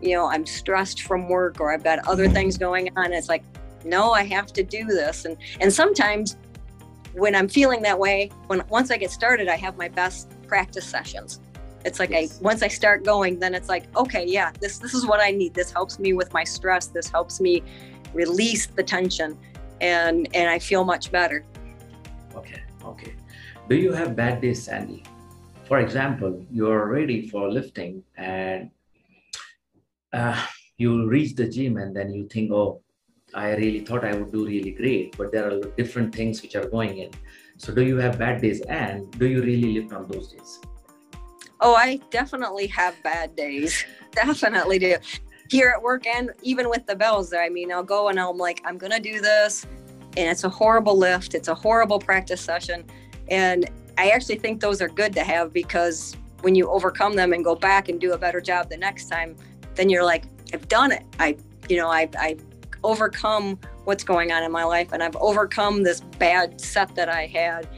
you 0.00 0.14
know 0.14 0.26
I'm 0.26 0.46
stressed 0.46 1.02
from 1.02 1.28
work 1.28 1.60
or 1.60 1.72
I've 1.72 1.84
got 1.84 1.98
other 2.08 2.28
things 2.28 2.56
going 2.56 2.90
on. 2.96 3.12
It's 3.12 3.28
like 3.28 3.44
no, 3.84 4.12
I 4.12 4.24
have 4.24 4.52
to 4.54 4.62
do 4.62 4.84
this. 4.84 5.24
And 5.24 5.36
and 5.60 5.72
sometimes 5.72 6.36
when 7.14 7.34
I'm 7.34 7.48
feeling 7.48 7.82
that 7.82 7.98
way, 7.98 8.30
when 8.46 8.62
once 8.68 8.90
I 8.90 8.96
get 8.96 9.10
started, 9.10 9.48
I 9.48 9.56
have 9.56 9.76
my 9.76 9.88
best 9.88 10.30
practice 10.46 10.84
sessions. 10.84 11.40
It's 11.84 11.98
like 11.98 12.10
yes. 12.10 12.38
I 12.38 12.42
once 12.42 12.62
I 12.62 12.68
start 12.68 13.04
going, 13.04 13.38
then 13.38 13.54
it's 13.54 13.68
like, 13.68 13.84
okay, 13.96 14.24
yeah, 14.26 14.52
this 14.60 14.78
this 14.78 14.94
is 14.94 15.06
what 15.06 15.20
I 15.20 15.30
need. 15.30 15.54
This 15.54 15.70
helps 15.72 15.98
me 15.98 16.12
with 16.12 16.32
my 16.32 16.44
stress. 16.44 16.86
This 16.88 17.08
helps 17.08 17.40
me 17.40 17.62
release 18.12 18.66
the 18.66 18.82
tension 18.82 19.38
and 19.80 20.28
and 20.34 20.50
I 20.50 20.58
feel 20.58 20.84
much 20.84 21.10
better. 21.10 21.44
Okay, 22.34 22.62
okay. 22.84 23.14
Do 23.68 23.76
you 23.76 23.92
have 23.92 24.16
bad 24.16 24.40
days, 24.40 24.64
Sandy? 24.64 25.04
For 25.64 25.78
example, 25.78 26.44
you're 26.50 26.86
ready 26.88 27.28
for 27.28 27.50
lifting 27.50 28.02
and 28.16 28.70
uh, 30.12 30.44
you 30.76 31.06
reach 31.06 31.36
the 31.36 31.48
gym 31.48 31.76
and 31.76 31.94
then 31.94 32.12
you 32.12 32.26
think, 32.26 32.50
oh, 32.50 32.82
I 33.34 33.50
really 33.54 33.80
thought 33.80 34.04
I 34.04 34.14
would 34.14 34.32
do 34.32 34.46
really 34.46 34.72
great, 34.72 35.16
but 35.16 35.32
there 35.32 35.50
are 35.50 35.60
different 35.76 36.14
things 36.14 36.42
which 36.42 36.56
are 36.56 36.66
going 36.66 36.98
in. 36.98 37.10
So, 37.58 37.74
do 37.74 37.82
you 37.82 37.96
have 37.96 38.18
bad 38.18 38.40
days 38.40 38.60
and 38.62 39.10
do 39.18 39.26
you 39.26 39.42
really 39.42 39.80
live 39.80 39.92
on 39.92 40.08
those 40.08 40.32
days? 40.32 40.60
Oh, 41.60 41.74
I 41.74 42.00
definitely 42.10 42.66
have 42.68 42.94
bad 43.02 43.36
days. 43.36 43.84
definitely 44.12 44.78
do. 44.78 44.96
Here 45.50 45.72
at 45.76 45.82
work 45.82 46.06
and 46.06 46.30
even 46.42 46.70
with 46.70 46.86
the 46.86 46.96
bells, 46.96 47.32
I 47.34 47.48
mean, 47.48 47.70
I'll 47.70 47.82
go 47.82 48.08
and 48.08 48.18
I'm 48.18 48.38
like, 48.38 48.62
I'm 48.64 48.78
going 48.78 48.92
to 48.92 49.00
do 49.00 49.20
this. 49.20 49.66
And 50.16 50.28
it's 50.28 50.44
a 50.44 50.48
horrible 50.48 50.96
lift, 50.96 51.34
it's 51.34 51.48
a 51.48 51.54
horrible 51.54 51.98
practice 51.98 52.40
session. 52.40 52.84
And 53.28 53.68
I 53.98 54.10
actually 54.10 54.38
think 54.38 54.60
those 54.60 54.80
are 54.80 54.88
good 54.88 55.12
to 55.14 55.22
have 55.22 55.52
because 55.52 56.16
when 56.40 56.54
you 56.54 56.68
overcome 56.68 57.14
them 57.14 57.32
and 57.32 57.44
go 57.44 57.54
back 57.54 57.88
and 57.88 58.00
do 58.00 58.12
a 58.12 58.18
better 58.18 58.40
job 58.40 58.70
the 58.70 58.76
next 58.76 59.08
time, 59.08 59.36
then 59.74 59.90
you're 59.90 60.04
like, 60.04 60.24
I've 60.52 60.68
done 60.68 60.92
it. 60.92 61.04
I, 61.18 61.36
you 61.68 61.76
know, 61.76 61.88
I, 61.88 62.08
I 62.18 62.36
overcome 62.82 63.58
what's 63.84 64.04
going 64.04 64.32
on 64.32 64.42
in 64.42 64.52
my 64.52 64.64
life 64.64 64.92
and 64.92 65.02
I've 65.02 65.16
overcome 65.16 65.82
this 65.82 66.00
bad 66.18 66.60
set 66.60 66.94
that 66.94 67.08
I 67.08 67.26
had 67.26 67.68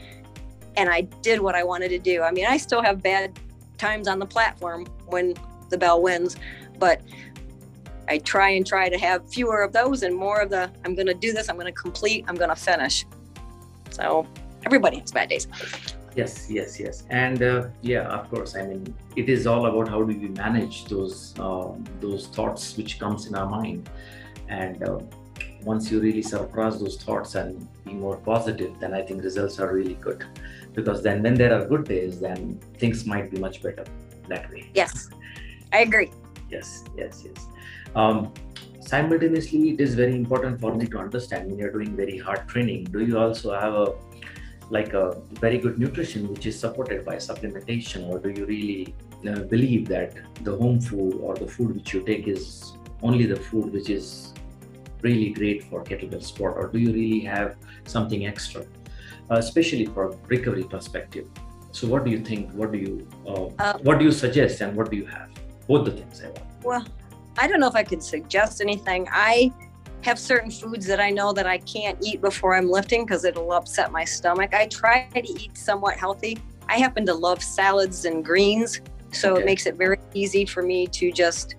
and 0.75 0.89
I 0.89 1.01
did 1.21 1.39
what 1.39 1.55
I 1.55 1.63
wanted 1.63 1.89
to 1.89 1.99
do. 1.99 2.21
I 2.21 2.31
mean, 2.31 2.45
I 2.45 2.57
still 2.57 2.81
have 2.81 3.01
bad 3.01 3.39
times 3.77 4.07
on 4.07 4.19
the 4.19 4.25
platform 4.25 4.85
when 5.07 5.35
the 5.69 5.77
bell 5.77 6.01
wins, 6.01 6.35
but 6.79 7.01
I 8.07 8.17
try 8.17 8.49
and 8.49 8.65
try 8.65 8.89
to 8.89 8.97
have 8.97 9.29
fewer 9.29 9.61
of 9.61 9.71
those 9.71 10.03
and 10.03 10.15
more 10.15 10.41
of 10.41 10.49
the 10.49 10.71
I'm 10.83 10.95
going 10.95 11.07
to 11.07 11.13
do 11.13 11.31
this, 11.31 11.49
I'm 11.49 11.55
going 11.55 11.67
to 11.67 11.71
complete, 11.71 12.25
I'm 12.27 12.35
going 12.35 12.49
to 12.49 12.55
finish. 12.55 13.05
So 13.91 14.27
everybody 14.65 14.99
has 14.99 15.11
bad 15.11 15.29
days. 15.29 15.47
Yes, 16.15 16.47
yes, 16.47 16.79
yes, 16.79 17.05
and 17.09 17.41
uh, 17.41 17.69
yeah, 17.81 18.03
of 18.03 18.29
course. 18.29 18.55
I 18.55 18.67
mean, 18.67 18.93
it 19.15 19.29
is 19.29 19.47
all 19.47 19.65
about 19.65 19.87
how 19.87 20.03
do 20.03 20.15
we 20.15 20.27
manage 20.27 20.85
those 20.85 21.33
um, 21.39 21.83
those 21.99 22.27
thoughts 22.27 22.77
which 22.77 22.99
comes 22.99 23.25
in 23.25 23.33
our 23.33 23.49
mind 23.49 23.89
and 24.53 24.83
uh, 24.83 24.99
once 25.71 25.91
you 25.91 25.99
really 25.99 26.21
surpass 26.21 26.79
those 26.83 26.97
thoughts 27.03 27.35
and 27.35 27.67
be 27.85 27.93
more 28.05 28.17
positive 28.31 28.71
then 28.81 28.93
i 28.99 29.01
think 29.01 29.23
results 29.23 29.59
are 29.59 29.73
really 29.73 29.99
good. 30.07 30.25
Because 30.77 31.03
then 31.05 31.21
when 31.23 31.35
there 31.39 31.53
are 31.55 31.65
good 31.71 31.83
days 31.87 32.19
then 32.19 32.59
things 32.81 33.05
might 33.05 33.27
be 33.33 33.39
much 33.39 33.61
better 33.65 33.83
that 34.27 34.49
way. 34.51 34.61
Yes. 34.73 35.09
I 35.71 35.79
agree. 35.87 36.09
Yes 36.49 36.83
yes 36.97 37.23
yes. 37.25 37.45
Um, 37.95 38.33
simultaneously 38.79 39.61
it 39.73 39.79
is 39.85 39.93
very 39.99 40.15
important 40.15 40.59
for 40.63 40.73
me 40.79 40.87
to 40.93 40.97
understand 40.97 41.49
when 41.49 41.59
you're 41.59 41.75
doing 41.77 41.95
very 41.95 42.17
hard 42.17 42.41
training 42.53 42.81
do 42.95 43.05
you 43.09 43.19
also 43.25 43.53
have 43.65 43.75
a 43.83 43.87
like 44.69 44.93
a 44.93 45.21
very 45.45 45.57
good 45.57 45.77
nutrition 45.77 46.27
which 46.33 46.45
is 46.51 46.59
supported 46.59 47.05
by 47.05 47.15
supplementation? 47.15 48.09
Or 48.09 48.19
do 48.19 48.29
you 48.29 48.45
really 48.45 48.95
uh, 49.27 49.41
believe 49.53 49.87
that 49.89 50.15
the 50.43 50.55
home 50.55 50.79
food 50.81 51.19
or 51.21 51.35
the 51.35 51.47
food 51.47 51.75
which 51.75 51.93
you 51.93 52.01
take 52.01 52.27
is 52.27 52.73
only 53.01 53.25
the 53.25 53.35
food 53.35 53.71
which 53.73 53.89
is 53.89 54.33
really 55.03 55.29
great 55.29 55.63
for 55.65 55.83
kettlebell 55.83 56.23
sport, 56.23 56.55
or 56.57 56.67
do 56.67 56.79
you 56.79 56.91
really 56.91 57.19
have 57.19 57.55
something 57.85 58.25
extra, 58.25 58.61
uh, 59.29 59.35
especially 59.35 59.85
for 59.85 60.17
recovery 60.27 60.63
perspective? 60.63 61.27
So, 61.71 61.87
what 61.87 62.05
do 62.05 62.11
you 62.11 62.19
think? 62.19 62.51
What 62.51 62.71
do 62.71 62.77
you 62.77 63.07
uh, 63.27 63.47
uh, 63.59 63.77
what 63.83 63.99
do 63.99 64.05
you 64.05 64.11
suggest, 64.11 64.61
and 64.61 64.75
what 64.75 64.89
do 64.89 64.97
you 64.97 65.05
have? 65.05 65.29
Both 65.67 65.85
the 65.85 65.91
things. 65.91 66.21
I 66.21 66.27
want. 66.27 66.45
Well, 66.63 66.85
I 67.37 67.47
don't 67.47 67.59
know 67.59 67.67
if 67.67 67.75
I 67.75 67.83
could 67.83 68.03
suggest 68.03 68.61
anything. 68.61 69.07
I 69.11 69.51
have 70.01 70.19
certain 70.19 70.51
foods 70.51 70.85
that 70.85 70.99
I 70.99 71.09
know 71.09 71.33
that 71.33 71.47
I 71.47 71.57
can't 71.59 71.97
eat 72.01 72.21
before 72.21 72.55
I'm 72.55 72.69
lifting 72.69 73.05
because 73.05 73.23
it'll 73.25 73.53
upset 73.53 73.91
my 73.91 74.03
stomach. 74.03 74.53
I 74.53 74.67
try 74.67 75.07
to 75.13 75.29
eat 75.29 75.57
somewhat 75.57 75.97
healthy. 75.97 76.37
I 76.69 76.77
happen 76.77 77.05
to 77.07 77.13
love 77.13 77.41
salads 77.41 78.05
and 78.05 78.23
greens, 78.23 78.81
so 79.11 79.33
okay. 79.33 79.41
it 79.41 79.45
makes 79.45 79.65
it 79.65 79.75
very 79.75 79.97
easy 80.13 80.45
for 80.45 80.61
me 80.61 80.87
to 80.87 81.11
just 81.11 81.55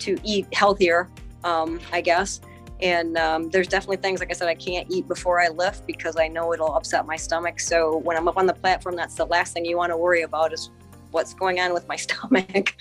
to 0.00 0.16
eat 0.24 0.46
healthier, 0.52 1.08
um, 1.44 1.80
I 1.92 2.00
guess. 2.00 2.40
And 2.80 3.16
um, 3.16 3.50
there's 3.50 3.68
definitely 3.68 3.98
things, 3.98 4.20
like 4.20 4.30
I 4.30 4.34
said, 4.34 4.48
I 4.48 4.54
can't 4.54 4.86
eat 4.90 5.06
before 5.06 5.40
I 5.40 5.48
lift 5.48 5.86
because 5.86 6.16
I 6.16 6.28
know 6.28 6.52
it'll 6.52 6.74
upset 6.74 7.06
my 7.06 7.16
stomach. 7.16 7.60
So 7.60 7.98
when 7.98 8.16
I'm 8.16 8.28
up 8.28 8.36
on 8.36 8.46
the 8.46 8.54
platform, 8.54 8.96
that's 8.96 9.14
the 9.14 9.26
last 9.26 9.52
thing 9.52 9.64
you 9.64 9.76
want 9.76 9.90
to 9.90 9.96
worry 9.96 10.22
about 10.22 10.52
is 10.52 10.70
what's 11.10 11.34
going 11.34 11.60
on 11.60 11.72
with 11.72 11.86
my 11.88 11.96
stomach. 12.06 12.74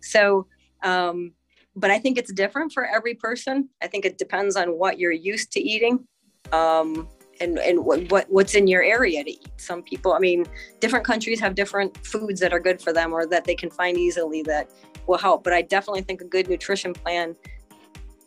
so, 0.00 0.46
um, 0.82 1.32
but 1.76 1.90
I 1.90 1.98
think 1.98 2.18
it's 2.18 2.32
different 2.32 2.72
for 2.72 2.86
every 2.86 3.14
person. 3.14 3.68
I 3.82 3.88
think 3.88 4.04
it 4.04 4.16
depends 4.16 4.56
on 4.56 4.78
what 4.78 4.98
you're 4.98 5.12
used 5.12 5.52
to 5.52 5.60
eating. 5.60 6.06
Um, 6.52 7.08
and, 7.40 7.58
and 7.58 7.84
what, 7.84 8.10
what 8.12 8.26
what's 8.28 8.54
in 8.54 8.68
your 8.68 8.82
area 8.82 9.24
to 9.24 9.30
eat. 9.30 9.48
Some 9.56 9.82
people, 9.82 10.12
I 10.12 10.20
mean, 10.20 10.46
different 10.78 11.04
countries 11.04 11.40
have 11.40 11.56
different 11.56 11.96
foods 12.06 12.38
that 12.40 12.52
are 12.52 12.60
good 12.60 12.80
for 12.80 12.92
them 12.92 13.12
or 13.12 13.26
that 13.26 13.44
they 13.44 13.56
can 13.56 13.70
find 13.70 13.98
easily 13.98 14.42
that 14.42 14.70
will 15.08 15.18
help. 15.18 15.42
But 15.42 15.52
I 15.52 15.62
definitely 15.62 16.02
think 16.02 16.20
a 16.20 16.26
good 16.26 16.48
nutrition 16.48 16.92
plan 16.92 17.34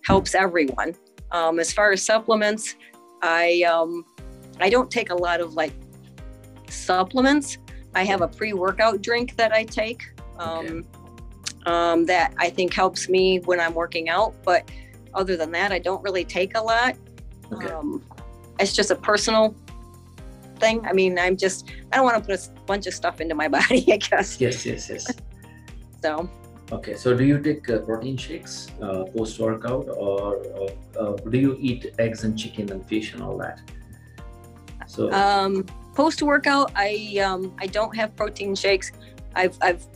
helps 0.04 0.36
everyone. 0.36 0.96
Um, 1.32 1.60
as 1.60 1.74
far 1.74 1.92
as 1.92 2.04
supplements, 2.04 2.76
I 3.22 3.64
um, 3.64 4.06
I 4.60 4.70
don't 4.70 4.90
take 4.90 5.10
a 5.10 5.16
lot 5.16 5.42
of 5.42 5.54
like 5.54 5.74
supplements. 6.70 7.58
I 7.96 8.04
have 8.04 8.22
a 8.22 8.28
pre-workout 8.28 9.02
drink 9.02 9.36
that 9.38 9.52
I 9.52 9.64
take 9.64 10.04
um, 10.38 10.66
okay. 10.66 10.84
um, 11.66 12.06
that 12.06 12.34
I 12.38 12.50
think 12.50 12.74
helps 12.74 13.10
me 13.10 13.40
when 13.40 13.60
I'm 13.60 13.74
working 13.74 14.10
out. 14.10 14.36
But 14.44 14.70
other 15.14 15.36
than 15.36 15.52
that, 15.52 15.72
I 15.72 15.80
don't 15.80 16.02
really 16.04 16.24
take 16.24 16.56
a 16.56 16.62
lot. 16.62 16.96
Okay. 17.52 17.70
Um, 17.70 18.04
it's 18.60 18.74
just 18.74 18.92
a 18.92 18.96
personal 18.96 19.56
thing. 20.60 20.86
I 20.86 20.94
mean, 20.94 21.18
I'm 21.18 21.38
just 21.38 21.72
I 21.92 21.98
don't 21.98 22.06
want 22.06 22.18
to 22.18 22.24
put 22.24 22.40
a 22.40 22.62
bunch 22.62 22.88
of 22.88 22.94
stuff 22.94 23.22
into 23.22 23.36
my 23.36 23.48
body. 23.60 23.92
I 23.92 23.98
guess. 23.98 24.40
Yes, 24.40 24.66
yes, 24.66 24.90
yes. 24.90 25.08
so. 26.02 26.30
Okay, 26.70 26.96
so 26.96 27.16
do 27.16 27.24
you 27.24 27.40
take 27.40 27.70
uh, 27.70 27.80
protein 27.80 28.18
shakes 28.18 28.68
uh, 28.82 29.06
post 29.06 29.40
workout, 29.40 29.88
or 29.88 30.36
uh, 30.38 31.00
uh, 31.00 31.16
do 31.16 31.38
you 31.38 31.58
eat 31.62 31.94
eggs 31.98 32.26
and 32.26 32.38
chicken 32.38 32.70
and 32.72 32.86
fish 32.86 33.14
and 33.14 33.24
all 33.24 33.38
that? 33.38 33.62
So 34.86 35.12
um, 35.14 35.66
post 35.96 36.22
workout, 36.22 36.72
I 36.76 37.20
um, 37.24 37.54
I 37.58 37.68
don't 37.68 37.96
have 37.96 38.16
protein 38.18 38.54
shakes. 38.54 38.92
I've 39.34 39.58
I've 39.62 39.88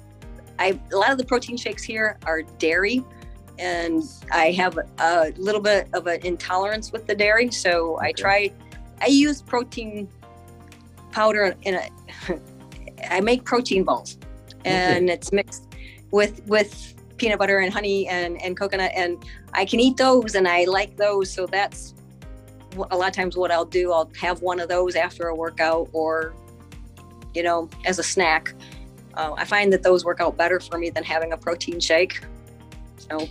I 0.60 0.80
a 0.94 0.96
lot 0.96 1.12
of 1.12 1.18
the 1.18 1.26
protein 1.26 1.58
shakes 1.58 1.84
here 1.84 2.18
are 2.26 2.44
dairy, 2.44 3.04
and 3.60 4.02
I 4.32 4.52
have 4.52 4.78
a 4.78 5.34
little 5.38 5.62
bit 5.62 5.90
of 5.92 6.08
an 6.08 6.26
intolerance 6.26 6.94
with 6.94 7.06
the 7.06 7.16
dairy, 7.16 7.52
so 7.52 7.98
okay. 7.98 8.08
I 8.08 8.12
try. 8.14 8.52
I 9.02 9.08
use 9.08 9.42
protein 9.42 10.08
powder 11.12 11.54
in 11.64 11.76
a. 11.76 11.90
I 13.10 13.20
make 13.20 13.44
protein 13.44 13.84
balls, 13.84 14.18
and 14.64 15.06
okay. 15.06 15.14
it's 15.14 15.34
mixed 15.34 15.71
with 16.12 16.46
with 16.48 16.94
peanut 17.18 17.40
butter 17.40 17.60
and 17.60 17.74
honey 17.74 18.08
and 18.08 18.42
and 18.42 18.58
coconut 18.58 18.92
and 18.96 19.24
I 19.54 19.66
can 19.66 19.80
eat 19.80 19.98
those 19.98 20.36
and 20.36 20.48
I 20.48 20.66
like 20.66 20.98
those 20.98 21.32
so 21.32 21.46
that's 21.46 21.94
a 22.90 22.98
lot 22.98 23.10
of 23.10 23.14
times 23.14 23.36
what 23.36 23.52
I'll 23.52 23.66
do 23.66 23.92
I'll 23.92 24.12
have 24.20 24.42
one 24.42 24.60
of 24.60 24.70
those 24.70 24.96
after 24.96 25.28
a 25.28 25.36
workout 25.36 25.90
or 25.94 26.34
you 27.34 27.44
know 27.44 27.70
as 27.86 28.00
a 28.00 28.04
snack 28.04 28.54
uh, 29.16 29.34
I 29.38 29.46
find 29.46 29.72
that 29.74 29.84
those 29.84 30.06
work 30.06 30.20
out 30.22 30.38
better 30.38 30.60
for 30.60 30.78
me 30.78 30.90
than 30.90 31.04
having 31.04 31.34
a 31.34 31.38
protein 31.38 31.80
shake. 31.80 32.22
So. 32.98 33.28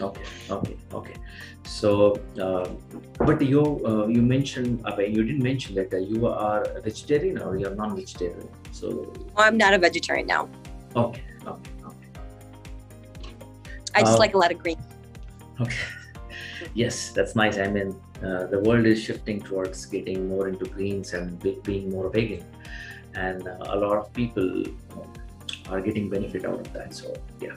Okay. 0.00 0.24
Okay. 0.50 0.76
Okay. 0.92 1.14
So, 1.64 2.20
uh, 2.40 2.68
but 3.18 3.40
you 3.40 3.60
uh, 3.86 4.06
you 4.06 4.22
mentioned 4.22 4.84
you 4.98 5.22
didn't 5.24 5.42
mention 5.42 5.74
that 5.76 5.92
uh, 5.92 5.98
you 5.98 6.26
are 6.26 6.62
a 6.62 6.80
vegetarian 6.80 7.38
or 7.38 7.56
you're 7.56 7.74
non-vegetarian. 7.74 8.48
So 8.72 9.12
I'm 9.36 9.56
not 9.56 9.72
a 9.72 9.78
vegetarian 9.78 10.26
now. 10.26 10.48
Okay. 10.96 11.22
Okay. 11.46 11.70
I 13.94 14.00
just 14.00 14.14
Uh, 14.14 14.18
like 14.18 14.34
a 14.34 14.38
lot 14.38 14.52
of 14.52 14.58
green. 14.58 14.78
Okay. 15.60 15.76
Yes, 16.74 17.10
that's 17.10 17.36
nice. 17.36 17.58
I 17.58 17.68
mean, 17.68 17.94
uh, 18.24 18.46
the 18.46 18.58
world 18.58 18.86
is 18.86 19.00
shifting 19.00 19.40
towards 19.40 19.86
getting 19.86 20.28
more 20.28 20.48
into 20.48 20.64
greens 20.64 21.12
and 21.12 21.38
be- 21.38 21.60
being 21.62 21.90
more 21.90 22.08
vegan, 22.10 22.44
and 23.14 23.46
uh, 23.46 23.74
a 23.74 23.76
lot 23.76 23.96
of 23.98 24.12
people 24.12 24.64
um, 24.92 25.12
are 25.70 25.80
getting 25.80 26.08
benefit 26.08 26.44
out 26.44 26.58
of 26.58 26.72
that. 26.72 26.94
So 26.94 27.14
yeah, 27.40 27.56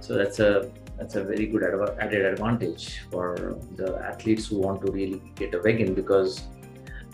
so 0.00 0.14
that's 0.14 0.38
a 0.38 0.70
that's 0.98 1.16
a 1.16 1.24
very 1.24 1.46
good 1.46 1.62
added 1.98 2.24
advantage 2.24 3.02
for 3.10 3.58
the 3.76 3.96
athletes 4.10 4.46
who 4.46 4.58
want 4.58 4.84
to 4.86 4.92
really 4.92 5.20
get 5.34 5.54
a 5.54 5.60
vegan 5.60 5.94
because 5.94 6.42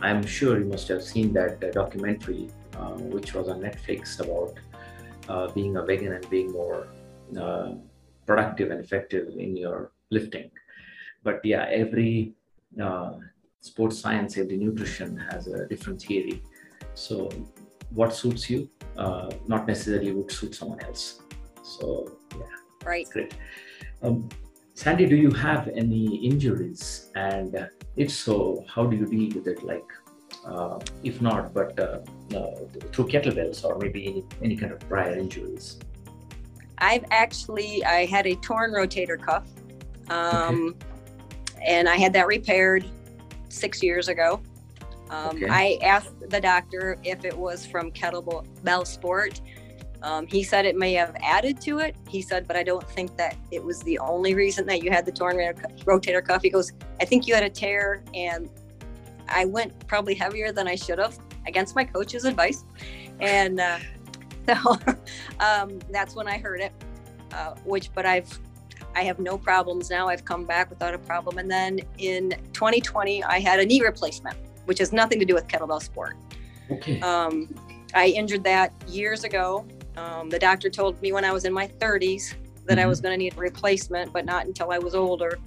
I'm 0.00 0.24
sure 0.26 0.58
you 0.58 0.66
must 0.66 0.88
have 0.88 1.02
seen 1.02 1.32
that 1.34 1.62
uh, 1.62 1.70
documentary 1.70 2.50
uh, 2.76 2.94
which 3.14 3.34
was 3.34 3.48
on 3.48 3.60
Netflix 3.60 4.20
about 4.20 4.54
uh, 5.28 5.52
being 5.52 5.76
a 5.76 5.82
vegan 5.84 6.12
and 6.12 6.28
being 6.30 6.52
more 6.52 6.88
uh, 7.38 7.72
productive 8.26 8.70
and 8.70 8.80
effective 8.80 9.28
in 9.36 9.56
your 9.56 9.92
lifting. 10.10 10.50
But 11.22 11.40
yeah, 11.44 11.66
every 11.70 12.34
uh, 12.80 13.12
sports 13.60 13.98
science, 13.98 14.36
every 14.36 14.56
nutrition 14.56 15.16
has 15.30 15.46
a 15.46 15.66
different 15.66 16.02
theory. 16.02 16.42
So 16.94 17.30
what 17.90 18.14
suits 18.14 18.50
you, 18.50 18.68
uh, 18.96 19.30
not 19.46 19.66
necessarily 19.66 20.12
would 20.12 20.30
suit 20.30 20.54
someone 20.54 20.80
else. 20.80 21.20
So 21.62 22.18
yeah, 22.36 22.46
Right. 22.84 23.08
great. 23.10 23.34
Um, 24.02 24.28
Sandy, 24.74 25.06
do 25.06 25.16
you 25.16 25.30
have 25.30 25.68
any 25.68 26.16
injuries? 26.16 27.10
And 27.14 27.68
if 27.96 28.10
so, 28.10 28.64
how 28.68 28.86
do 28.86 28.96
you 28.96 29.06
deal 29.06 29.36
with 29.36 29.46
it? 29.46 29.62
Like, 29.62 29.84
uh, 30.46 30.78
if 31.04 31.20
not, 31.20 31.54
but 31.54 31.78
uh, 31.78 32.00
uh, 32.34 32.54
through 32.90 33.08
kettlebells 33.08 33.64
or 33.64 33.78
maybe 33.78 34.06
any, 34.06 34.24
any 34.42 34.56
kind 34.56 34.72
of 34.72 34.80
prior 34.80 35.16
injuries? 35.16 35.78
I've 36.78 37.04
actually 37.10 37.84
I 37.84 38.06
had 38.06 38.26
a 38.26 38.34
torn 38.36 38.72
rotator 38.72 39.20
cuff, 39.20 39.46
um, 40.08 40.74
and 41.66 41.88
I 41.88 41.96
had 41.96 42.12
that 42.14 42.26
repaired 42.26 42.84
six 43.48 43.82
years 43.82 44.08
ago. 44.08 44.40
Um, 45.10 45.36
Okay. 45.36 45.48
I 45.48 45.78
asked 45.82 46.14
the 46.30 46.40
doctor 46.40 46.98
if 47.04 47.24
it 47.24 47.36
was 47.36 47.66
from 47.66 47.90
kettlebell 47.92 48.86
sport. 48.86 49.40
Um, 50.02 50.26
he 50.26 50.42
said 50.42 50.64
it 50.66 50.74
may 50.76 50.94
have 50.94 51.14
added 51.22 51.60
to 51.60 51.78
it. 51.78 51.94
He 52.08 52.22
said, 52.22 52.48
but 52.48 52.56
I 52.56 52.64
don't 52.64 52.88
think 52.90 53.16
that 53.18 53.36
it 53.52 53.62
was 53.62 53.80
the 53.82 53.98
only 54.00 54.34
reason 54.34 54.66
that 54.66 54.82
you 54.82 54.90
had 54.90 55.06
the 55.06 55.12
torn 55.12 55.36
rotator 55.36 56.24
cuff. 56.26 56.42
He 56.42 56.50
goes, 56.50 56.72
I 57.00 57.04
think 57.04 57.28
you 57.28 57.34
had 57.34 57.44
a 57.44 57.50
tear, 57.50 58.02
and 58.12 58.50
I 59.28 59.44
went 59.44 59.86
probably 59.86 60.14
heavier 60.14 60.50
than 60.50 60.66
I 60.66 60.74
should 60.74 60.98
have 60.98 61.16
against 61.46 61.76
my 61.76 61.84
coach's 61.84 62.24
advice, 62.24 62.64
and 63.20 63.60
uh, 63.60 63.78
so 64.46 64.78
um, 65.40 65.78
that's 65.90 66.14
when 66.14 66.28
I 66.28 66.38
heard 66.38 66.60
it. 66.60 66.72
Uh, 67.32 67.54
which, 67.64 67.90
but 67.94 68.04
I've 68.04 68.38
I 68.94 69.02
have 69.04 69.18
no 69.18 69.38
problems 69.38 69.90
now. 69.90 70.08
I've 70.08 70.24
come 70.24 70.44
back 70.44 70.70
without 70.70 70.94
a 70.94 70.98
problem. 70.98 71.38
And 71.38 71.50
then 71.50 71.80
in 71.98 72.34
2020, 72.52 73.24
I 73.24 73.38
had 73.38 73.58
a 73.58 73.64
knee 73.64 73.80
replacement, 73.80 74.36
which 74.66 74.78
has 74.78 74.92
nothing 74.92 75.18
to 75.18 75.24
do 75.24 75.34
with 75.34 75.48
kettlebell 75.48 75.82
sport. 75.82 76.16
Okay. 76.70 77.00
Um, 77.00 77.54
I 77.94 78.08
injured 78.08 78.44
that 78.44 78.72
years 78.86 79.24
ago. 79.24 79.66
Um, 79.96 80.30
the 80.30 80.38
doctor 80.38 80.70
told 80.70 81.00
me 81.02 81.12
when 81.12 81.24
I 81.24 81.32
was 81.32 81.44
in 81.44 81.52
my 81.52 81.66
30s 81.66 82.34
that 82.66 82.78
I 82.78 82.86
was 82.86 83.00
going 83.00 83.12
to 83.12 83.18
need 83.18 83.34
a 83.34 83.40
replacement, 83.40 84.12
but 84.12 84.24
not 84.24 84.46
until 84.46 84.70
I 84.70 84.78
was 84.78 84.94
older. 84.94 85.38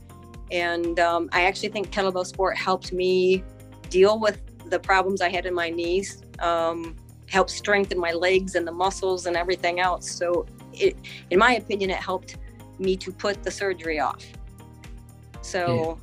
And 0.52 1.00
um, 1.00 1.30
I 1.32 1.44
actually 1.46 1.70
think 1.70 1.92
kettlebell 1.92 2.26
sport 2.26 2.58
helped 2.58 2.94
me 2.94 3.44
deal 3.90 4.20
with 4.20 4.42
the 4.70 4.80
problems 4.80 5.22
I 5.22 5.30
had 5.30 5.46
in 5.46 5.54
my 5.54 5.70
knees, 5.70 6.24
um, 6.40 6.96
helped 7.30 7.50
strengthen 7.50 8.00
my 8.00 8.12
legs 8.12 8.56
and 8.56 8.68
the 8.68 8.72
muscles 8.72 9.26
and 9.26 9.36
everything 9.36 9.80
else. 9.80 10.10
So, 10.10 10.46
it, 10.74 10.98
in 11.30 11.40
my 11.40 11.56
opinion, 11.56 11.90
it 11.90 11.98
helped 11.98 12.38
me 12.80 12.98
to 12.98 13.12
put 13.12 13.44
the 13.44 13.52
surgery 13.52 14.00
off. 14.00 14.26
So, 15.42 16.00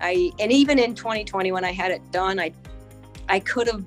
I 0.00 0.30
and 0.38 0.52
even 0.52 0.78
in 0.78 0.94
2020 0.94 1.52
when 1.52 1.64
I 1.64 1.72
had 1.72 1.90
it 1.90 2.10
done, 2.12 2.38
I 2.38 2.52
I 3.28 3.40
could 3.40 3.66
have 3.66 3.84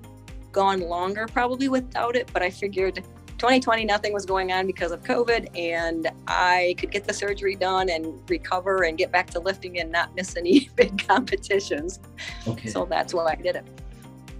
gone 0.51 0.81
longer 0.81 1.27
probably 1.27 1.69
without 1.69 2.15
it, 2.15 2.29
but 2.33 2.41
I 2.41 2.49
figured 2.49 2.95
2020 3.39 3.85
nothing 3.85 4.13
was 4.13 4.25
going 4.25 4.51
on 4.51 4.67
because 4.67 4.91
of 4.91 5.01
COVID 5.03 5.57
and 5.57 6.11
I 6.27 6.75
could 6.77 6.91
get 6.91 7.05
the 7.05 7.13
surgery 7.13 7.55
done 7.55 7.89
and 7.89 8.19
recover 8.29 8.83
and 8.83 8.97
get 8.97 9.13
back 9.13 9.29
to 9.29 9.39
lifting 9.39 9.79
and 9.79 9.91
not 9.91 10.13
miss 10.13 10.35
any 10.35 10.69
big 10.75 11.07
competitions. 11.07 11.99
Okay. 12.47 12.69
So 12.69 12.85
that's 12.85 13.13
why 13.13 13.31
I 13.31 13.35
did 13.35 13.55
it. 13.55 13.65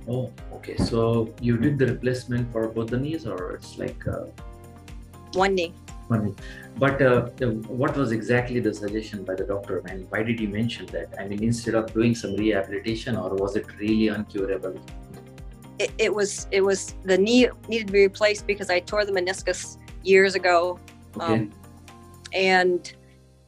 Oh, 0.09 0.31
okay. 0.53 0.75
So 0.77 1.33
you 1.39 1.57
did 1.57 1.77
the 1.77 1.87
replacement 1.87 2.51
for 2.51 2.67
both 2.67 2.89
the 2.89 2.97
knees, 2.97 3.25
or 3.27 3.51
it's 3.53 3.77
like 3.77 4.07
uh, 4.07 4.25
One 5.33 5.53
knee. 5.55 5.73
one 6.07 6.25
knee. 6.25 6.35
But 6.77 7.01
uh, 7.01 7.27
what 7.81 7.95
was 7.95 8.11
exactly 8.11 8.59
the 8.59 8.73
suggestion 8.73 9.23
by 9.23 9.35
the 9.35 9.43
doctor, 9.43 9.79
and 9.87 10.09
why 10.09 10.23
did 10.23 10.39
he 10.39 10.47
mention 10.47 10.85
that? 10.87 11.13
I 11.19 11.27
mean, 11.27 11.43
instead 11.43 11.75
of 11.75 11.93
doing 11.93 12.15
some 12.15 12.35
rehabilitation, 12.35 13.15
or 13.15 13.35
was 13.35 13.55
it 13.55 13.65
really 13.77 14.07
uncurable? 14.15 14.79
It, 15.77 15.91
it 15.97 16.13
was 16.13 16.47
it 16.51 16.61
was 16.61 16.95
the 17.03 17.17
knee 17.17 17.47
needed 17.67 17.87
to 17.87 17.93
be 17.93 18.01
replaced 18.01 18.47
because 18.47 18.69
I 18.69 18.79
tore 18.79 19.05
the 19.05 19.11
meniscus 19.11 19.77
years 20.03 20.33
ago. 20.35 20.79
Okay. 21.17 21.33
Um, 21.33 21.51
and 22.33 22.93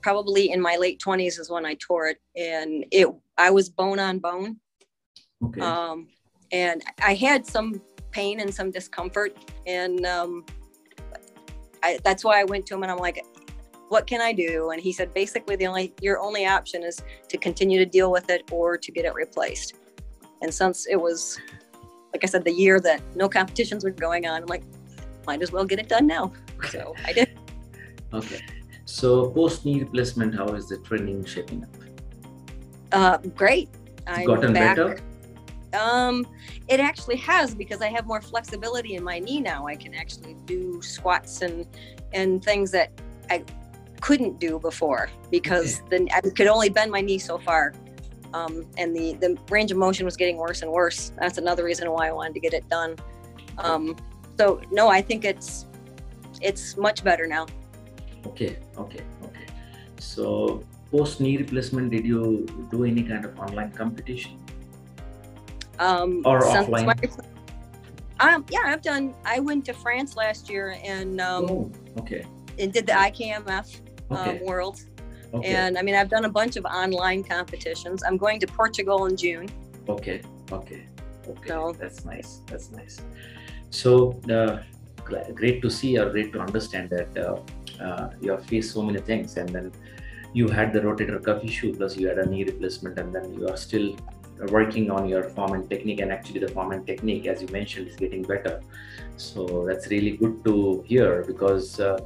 probably 0.01 0.51
in 0.51 0.59
my 0.61 0.75
late 0.77 0.99
20s 1.05 1.39
is 1.39 1.49
when 1.49 1.65
I 1.65 1.75
tore 1.75 2.07
it 2.07 2.17
and 2.35 2.85
it 2.91 3.07
I 3.37 3.49
was 3.51 3.69
bone 3.69 3.99
on 3.99 4.17
bone. 4.19 4.57
okay. 5.45 5.61
um, 5.61 6.07
and 6.51 6.83
I 7.03 7.13
had 7.13 7.45
some 7.45 7.81
pain 8.11 8.39
and 8.39 8.53
some 8.53 8.71
discomfort, 8.71 9.35
and 9.65 10.05
um, 10.05 10.45
I, 11.83 11.99
that's 12.03 12.23
why 12.23 12.39
I 12.39 12.43
went 12.43 12.65
to 12.67 12.75
him 12.75 12.83
and 12.83 12.91
I'm 12.91 12.97
like, 12.97 13.23
"What 13.89 14.07
can 14.07 14.21
I 14.21 14.33
do?" 14.33 14.71
And 14.71 14.81
he 14.81 14.91
said, 14.91 15.13
basically, 15.13 15.55
the 15.55 15.67
only 15.67 15.93
your 16.01 16.19
only 16.19 16.45
option 16.45 16.83
is 16.83 17.01
to 17.29 17.37
continue 17.37 17.77
to 17.79 17.85
deal 17.85 18.11
with 18.11 18.29
it 18.29 18.49
or 18.51 18.77
to 18.77 18.91
get 18.91 19.05
it 19.05 19.13
replaced. 19.13 19.75
And 20.41 20.53
since 20.53 20.87
it 20.87 20.99
was, 20.99 21.39
like 22.13 22.23
I 22.23 22.27
said, 22.27 22.43
the 22.43 22.53
year 22.53 22.79
that 22.79 23.01
no 23.15 23.29
competitions 23.29 23.83
were 23.83 23.91
going 23.91 24.25
on, 24.25 24.41
I'm 24.41 24.47
like, 24.47 24.63
might 25.27 25.41
as 25.41 25.51
well 25.51 25.65
get 25.65 25.79
it 25.79 25.87
done 25.87 26.07
now. 26.07 26.33
So 26.69 26.95
I 27.05 27.13
did. 27.13 27.29
Okay. 28.13 28.41
So 28.83 29.29
post 29.31 29.63
knee 29.65 29.79
replacement, 29.79 30.35
how 30.35 30.47
is 30.47 30.67
the 30.67 30.77
training 30.79 31.23
shaping 31.23 31.63
up? 31.63 31.69
Uh, 32.91 33.17
great. 33.29 33.69
I'm 34.05 34.25
gotten 34.25 34.51
back. 34.51 34.75
better? 34.75 34.99
Um, 35.73 36.27
it 36.67 36.79
actually 36.79 37.17
has 37.17 37.55
because 37.55 37.81
I 37.81 37.87
have 37.87 38.05
more 38.05 38.21
flexibility 38.21 38.95
in 38.95 39.03
my 39.03 39.19
knee 39.19 39.39
now. 39.39 39.67
I 39.67 39.75
can 39.75 39.93
actually 39.93 40.35
do 40.45 40.81
squats 40.81 41.41
and 41.41 41.65
and 42.13 42.43
things 42.43 42.71
that 42.71 42.91
I 43.29 43.43
couldn't 44.01 44.39
do 44.39 44.59
before 44.59 45.09
because 45.29 45.81
then 45.89 46.07
I 46.13 46.21
could 46.21 46.47
only 46.47 46.69
bend 46.69 46.91
my 46.91 47.01
knee 47.01 47.19
so 47.19 47.37
far. 47.37 47.73
Um, 48.33 48.65
and 48.77 48.95
the 48.95 49.13
the 49.15 49.37
range 49.49 49.71
of 49.71 49.77
motion 49.77 50.05
was 50.05 50.17
getting 50.17 50.37
worse 50.37 50.61
and 50.61 50.71
worse. 50.71 51.11
That's 51.19 51.37
another 51.37 51.63
reason 51.63 51.89
why 51.91 52.07
I 52.09 52.11
wanted 52.11 52.33
to 52.35 52.39
get 52.39 52.53
it 52.53 52.67
done. 52.69 52.95
Um, 53.57 53.95
so 54.37 54.61
no, 54.71 54.87
I 54.89 55.01
think 55.01 55.25
it's 55.25 55.67
it's 56.41 56.77
much 56.77 57.03
better 57.03 57.27
now. 57.27 57.47
Okay, 58.25 58.57
okay, 58.77 59.03
okay. 59.23 59.45
So 59.99 60.63
post 60.91 61.21
knee 61.21 61.37
replacement, 61.37 61.91
did 61.91 62.05
you 62.05 62.45
do 62.69 62.83
any 62.85 63.03
kind 63.03 63.25
of 63.25 63.37
online 63.39 63.71
competition? 63.71 64.40
Um, 65.81 66.21
Or 66.25 66.39
offline? 66.41 66.87
um, 68.19 68.45
yeah, 68.55 68.65
I've 68.71 68.83
done. 68.83 69.15
I 69.25 69.39
went 69.39 69.65
to 69.65 69.73
France 69.73 70.15
last 70.15 70.43
year 70.53 70.65
and 70.95 71.19
um, 71.19 71.45
oh, 71.49 71.71
okay, 72.01 72.23
and 72.59 72.71
did 72.71 72.85
the 72.85 72.93
IKMF 73.07 73.67
um, 74.11 74.39
World. 74.45 74.77
okay, 75.33 75.55
And 75.55 75.77
I 75.79 75.81
mean, 75.81 75.95
I've 75.95 76.09
done 76.15 76.25
a 76.25 76.33
bunch 76.39 76.55
of 76.55 76.65
online 76.65 77.23
competitions. 77.23 78.03
I'm 78.07 78.17
going 78.25 78.39
to 78.43 78.47
Portugal 78.61 78.99
in 79.07 79.17
June. 79.17 79.47
okay, 79.95 80.21
okay, 80.51 80.81
okay. 81.33 81.49
So- 81.49 81.73
That's 81.81 82.05
nice. 82.05 82.29
That's 82.49 82.69
nice. 82.79 82.95
So 83.71 83.89
uh, 84.37 84.53
great 85.41 85.57
to 85.63 85.69
see 85.79 85.97
or 85.97 86.07
great 86.15 86.29
to 86.33 86.39
understand 86.47 86.89
that 86.91 87.09
uh, 87.17 87.37
uh, 87.85 88.09
you 88.21 88.29
have 88.35 88.45
faced 88.45 88.69
so 88.75 88.81
many 88.83 88.99
things, 88.99 89.37
and 89.37 89.49
then 89.49 89.71
you 90.33 90.45
had 90.47 90.73
the 90.75 90.81
rotator 90.87 91.17
cuff 91.27 91.43
issue, 91.43 91.73
plus 91.75 91.97
you 91.97 92.05
had 92.11 92.19
a 92.19 92.27
knee 92.31 92.43
replacement, 92.43 92.99
and 92.99 93.09
then 93.15 93.33
you 93.33 93.47
are 93.49 93.57
still 93.57 93.95
working 94.49 94.89
on 94.89 95.07
your 95.07 95.23
form 95.23 95.53
and 95.53 95.69
technique. 95.69 95.99
And 95.99 96.11
actually, 96.11 96.39
the 96.39 96.47
form 96.47 96.71
and 96.71 96.85
technique, 96.85 97.27
as 97.27 97.41
you 97.41 97.47
mentioned, 97.49 97.87
is 97.87 97.95
getting 97.95 98.23
better. 98.23 98.61
So 99.17 99.65
that's 99.67 99.87
really 99.87 100.17
good 100.17 100.43
to 100.45 100.83
hear 100.87 101.23
because 101.25 101.79
uh, 101.79 101.99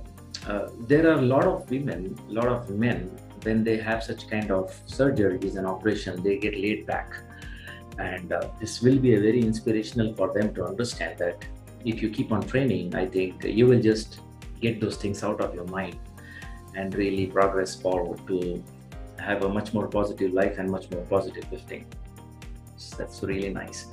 uh, 0.47 0.69
there 0.81 1.09
are 1.09 1.19
a 1.19 1.21
lot 1.21 1.45
of 1.45 1.69
women, 1.69 2.17
a 2.29 2.33
lot 2.33 2.47
of 2.47 2.69
men, 2.69 3.09
when 3.43 3.63
they 3.63 3.77
have 3.77 4.03
such 4.03 4.29
kind 4.29 4.51
of 4.51 4.75
surgeries 4.87 5.55
and 5.55 5.65
operation, 5.67 6.21
they 6.23 6.37
get 6.37 6.53
laid 6.53 6.85
back. 6.85 7.15
And 7.97 8.33
uh, 8.33 8.49
this 8.59 8.81
will 8.81 8.97
be 8.99 9.15
a 9.15 9.19
very 9.19 9.41
inspirational 9.41 10.13
for 10.15 10.33
them 10.33 10.53
to 10.55 10.65
understand 10.65 11.17
that 11.19 11.45
if 11.85 12.01
you 12.01 12.09
keep 12.09 12.31
on 12.31 12.41
training, 12.41 12.95
I 12.95 13.05
think 13.05 13.43
you 13.43 13.67
will 13.67 13.81
just 13.81 14.19
get 14.59 14.81
those 14.81 14.97
things 14.97 15.23
out 15.23 15.39
of 15.39 15.53
your 15.53 15.65
mind 15.65 15.97
and 16.75 16.93
really 16.95 17.27
progress 17.27 17.75
forward 17.75 18.19
to 18.27 18.61
have 19.19 19.43
a 19.43 19.49
much 19.49 19.73
more 19.73 19.87
positive 19.87 20.33
life 20.33 20.57
and 20.57 20.69
much 20.69 20.89
more 20.91 21.03
positive 21.03 21.49
lifting. 21.51 21.85
That's 22.97 23.23
really 23.23 23.53
nice. 23.53 23.87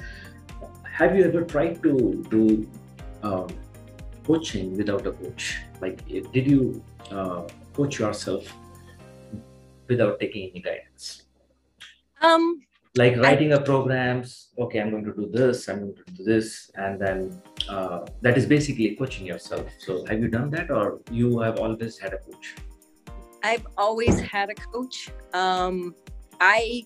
Have 0.85 1.17
you 1.17 1.25
ever 1.25 1.43
tried 1.43 1.83
to 1.83 2.25
do 2.31 2.69
um, 3.23 3.49
coaching 4.25 4.77
without 4.77 5.07
a 5.07 5.13
coach? 5.13 5.59
Like, 5.81 6.07
did 6.07 6.47
you 6.47 6.83
uh, 7.11 7.43
coach 7.75 7.99
yourself 7.99 8.45
without 9.89 10.21
taking 10.21 10.51
any 10.51 10.61
guidance? 10.61 11.25
Um, 12.21 12.61
like 12.95 13.17
writing 13.17 13.53
I, 13.53 13.57
a 13.57 13.61
programs. 13.61 14.49
Okay, 14.59 14.81
I'm 14.81 14.91
going 14.91 15.05
to 15.05 15.15
do 15.15 15.29
this. 15.29 15.69
I'm 15.69 15.81
going 15.81 15.95
to 15.95 16.05
do 16.13 16.25
this, 16.25 16.71
and 16.75 17.01
then 17.01 17.43
uh, 17.69 18.01
that 18.21 18.37
is 18.37 18.47
basically 18.47 18.95
coaching 18.97 19.27
yourself. 19.27 19.67
So, 19.79 20.05
have 20.07 20.21
you 20.21 20.29
done 20.29 20.51
that, 20.51 20.71
or 20.71 21.01
you 21.11 21.39
have 21.41 21.59
always 21.59 21.99
had 21.99 22.13
a 22.13 22.19
coach? 22.19 22.55
I've 23.43 23.67
always 23.77 24.21
had 24.21 24.51
a 24.51 24.55
coach. 24.55 25.11
Um, 25.33 25.95
I, 26.41 26.85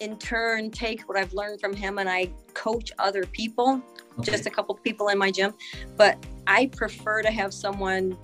in 0.00 0.18
turn, 0.18 0.70
take 0.70 1.08
what 1.08 1.18
I've 1.18 1.32
learned 1.32 1.60
from 1.60 1.74
him 1.74 1.98
and 1.98 2.08
I 2.08 2.30
coach 2.54 2.92
other 2.98 3.24
people, 3.24 3.82
okay. 4.18 4.30
just 4.30 4.46
a 4.46 4.50
couple 4.50 4.74
people 4.76 5.08
in 5.08 5.18
my 5.18 5.30
gym. 5.30 5.54
But 5.96 6.24
I 6.46 6.66
prefer 6.66 7.22
to 7.22 7.30
have 7.30 7.52
someone 7.52 8.16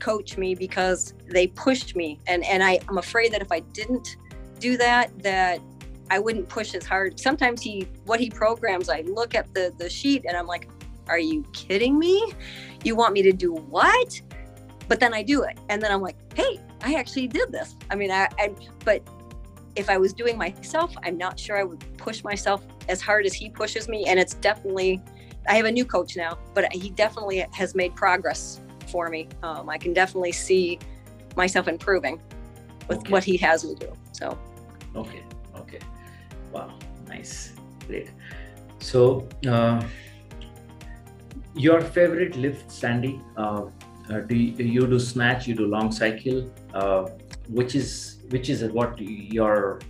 coach 0.00 0.36
me 0.36 0.54
because 0.54 1.14
they 1.28 1.48
pushed 1.48 1.96
me, 1.96 2.20
and 2.26 2.44
and 2.44 2.62
I, 2.62 2.78
I'm 2.88 2.98
afraid 2.98 3.32
that 3.32 3.42
if 3.42 3.50
I 3.50 3.60
didn't 3.60 4.16
do 4.58 4.76
that, 4.76 5.16
that 5.22 5.60
I 6.10 6.18
wouldn't 6.18 6.48
push 6.48 6.74
as 6.74 6.86
hard. 6.86 7.18
Sometimes 7.18 7.60
he, 7.60 7.88
what 8.04 8.20
he 8.20 8.30
programs, 8.30 8.88
I 8.88 9.00
look 9.02 9.34
at 9.34 9.52
the 9.54 9.72
the 9.78 9.90
sheet 9.90 10.24
and 10.26 10.36
I'm 10.36 10.46
like, 10.46 10.68
are 11.08 11.18
you 11.18 11.44
kidding 11.52 11.98
me? 11.98 12.32
You 12.84 12.96
want 12.96 13.12
me 13.12 13.22
to 13.22 13.32
do 13.32 13.52
what? 13.54 14.20
but 14.88 15.00
then 15.00 15.14
I 15.14 15.22
do 15.22 15.42
it. 15.42 15.58
And 15.68 15.82
then 15.82 15.92
I'm 15.92 16.00
like, 16.00 16.16
hey, 16.34 16.60
I 16.82 16.94
actually 16.94 17.28
did 17.28 17.52
this. 17.52 17.76
I 17.90 17.96
mean, 17.96 18.10
I, 18.10 18.28
I, 18.38 18.54
but 18.84 19.02
if 19.76 19.90
I 19.90 19.98
was 19.98 20.12
doing 20.12 20.36
myself, 20.38 20.94
I'm 21.04 21.18
not 21.18 21.38
sure 21.38 21.58
I 21.58 21.62
would 21.62 21.84
push 21.98 22.24
myself 22.24 22.64
as 22.88 23.00
hard 23.00 23.26
as 23.26 23.34
he 23.34 23.50
pushes 23.50 23.88
me. 23.88 24.06
And 24.06 24.18
it's 24.18 24.34
definitely, 24.34 25.02
I 25.48 25.54
have 25.54 25.66
a 25.66 25.70
new 25.70 25.84
coach 25.84 26.16
now, 26.16 26.38
but 26.54 26.72
he 26.72 26.90
definitely 26.90 27.44
has 27.52 27.74
made 27.74 27.94
progress 27.94 28.60
for 28.88 29.08
me. 29.10 29.28
Um, 29.42 29.68
I 29.68 29.78
can 29.78 29.92
definitely 29.92 30.32
see 30.32 30.78
myself 31.36 31.68
improving 31.68 32.20
with 32.88 32.98
okay. 32.98 33.12
what 33.12 33.24
he 33.24 33.36
has 33.36 33.64
me 33.64 33.74
do. 33.74 33.92
So, 34.12 34.38
okay, 34.94 35.22
okay, 35.56 35.80
wow, 36.52 36.78
nice, 37.06 37.52
great. 37.86 38.10
So, 38.78 39.28
uh, 39.46 39.82
your 41.54 41.80
favorite 41.80 42.36
lift, 42.36 42.70
Sandy? 42.70 43.20
Uh, 43.36 43.66
uh, 44.08 44.20
do 44.20 44.36
you, 44.36 44.64
you, 44.64 44.86
do 44.86 45.00
snatch 45.00 45.48
you 45.48 45.54
do 45.54 45.66
long 45.66 45.90
cycle 45.90 46.48
uh, 46.74 47.08
which 47.48 47.74
is 47.74 48.15
which 48.30 48.48
is 48.48 48.62
what 48.64 48.98
your 48.98 49.80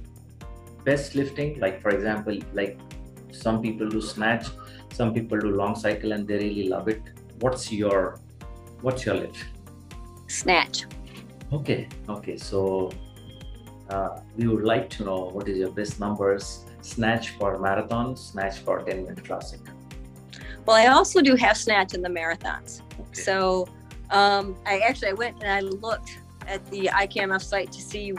best 0.85 1.15
lifting 1.15 1.59
like 1.59 1.81
for 1.83 1.91
example 1.91 2.39
like 2.53 2.79
some 3.33 3.61
people 3.61 3.89
do 3.89 4.01
snatch 4.01 4.47
some 4.93 5.13
people 5.13 5.39
do 5.39 5.51
long 5.51 5.75
cycle 5.77 6.13
and 6.13 6.27
they 6.27 6.39
really 6.39 6.69
love 6.69 6.89
it. 6.89 7.03
What's 7.41 7.71
your 7.71 8.19
what's 8.81 9.05
your 9.05 9.17
lift? 9.17 9.45
Snatch. 10.27 10.87
Okay 11.53 11.89
okay 12.09 12.37
so 12.37 12.91
uh, 13.91 14.21
we 14.37 14.49
would 14.49 14.65
like 14.65 14.89
to 14.91 15.05
know 15.05 15.31
what 15.35 15.49
is 15.49 15.59
your 15.59 15.71
best 15.71 16.01
numbers. 16.01 16.65
Snatch 16.81 17.31
for 17.31 17.59
marathon 17.59 18.17
snatch 18.17 18.59
for 18.61 18.81
10 18.83 19.03
minute 19.03 19.25
classic 19.25 19.59
well 20.67 20.77
i 20.77 20.87
also 20.87 21.21
do 21.21 21.35
half 21.35 21.57
snatch 21.57 21.95
in 21.95 22.01
the 22.01 22.09
marathons. 22.09 22.83
Okay. 23.01 23.23
so 23.23 23.67
um, 24.11 24.57
I 24.65 24.79
actually 24.79 25.09
I 25.09 25.13
went 25.15 25.43
and 25.43 25.51
I 25.51 25.61
looked 25.61 26.19
at 26.47 26.65
the 26.71 26.91
IKMF 26.93 27.43
site 27.43 27.73
to 27.73 27.81
see 27.81 28.11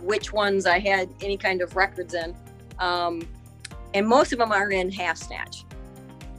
which 0.00 0.32
ones 0.32 0.66
I 0.66 0.78
had 0.78 1.12
any 1.20 1.36
kind 1.36 1.62
of 1.62 1.76
records 1.76 2.14
in, 2.14 2.36
um, 2.78 3.26
and 3.94 4.06
most 4.06 4.32
of 4.32 4.38
them 4.38 4.52
are 4.52 4.70
in 4.70 4.90
half 4.90 5.16
snatch. 5.16 5.64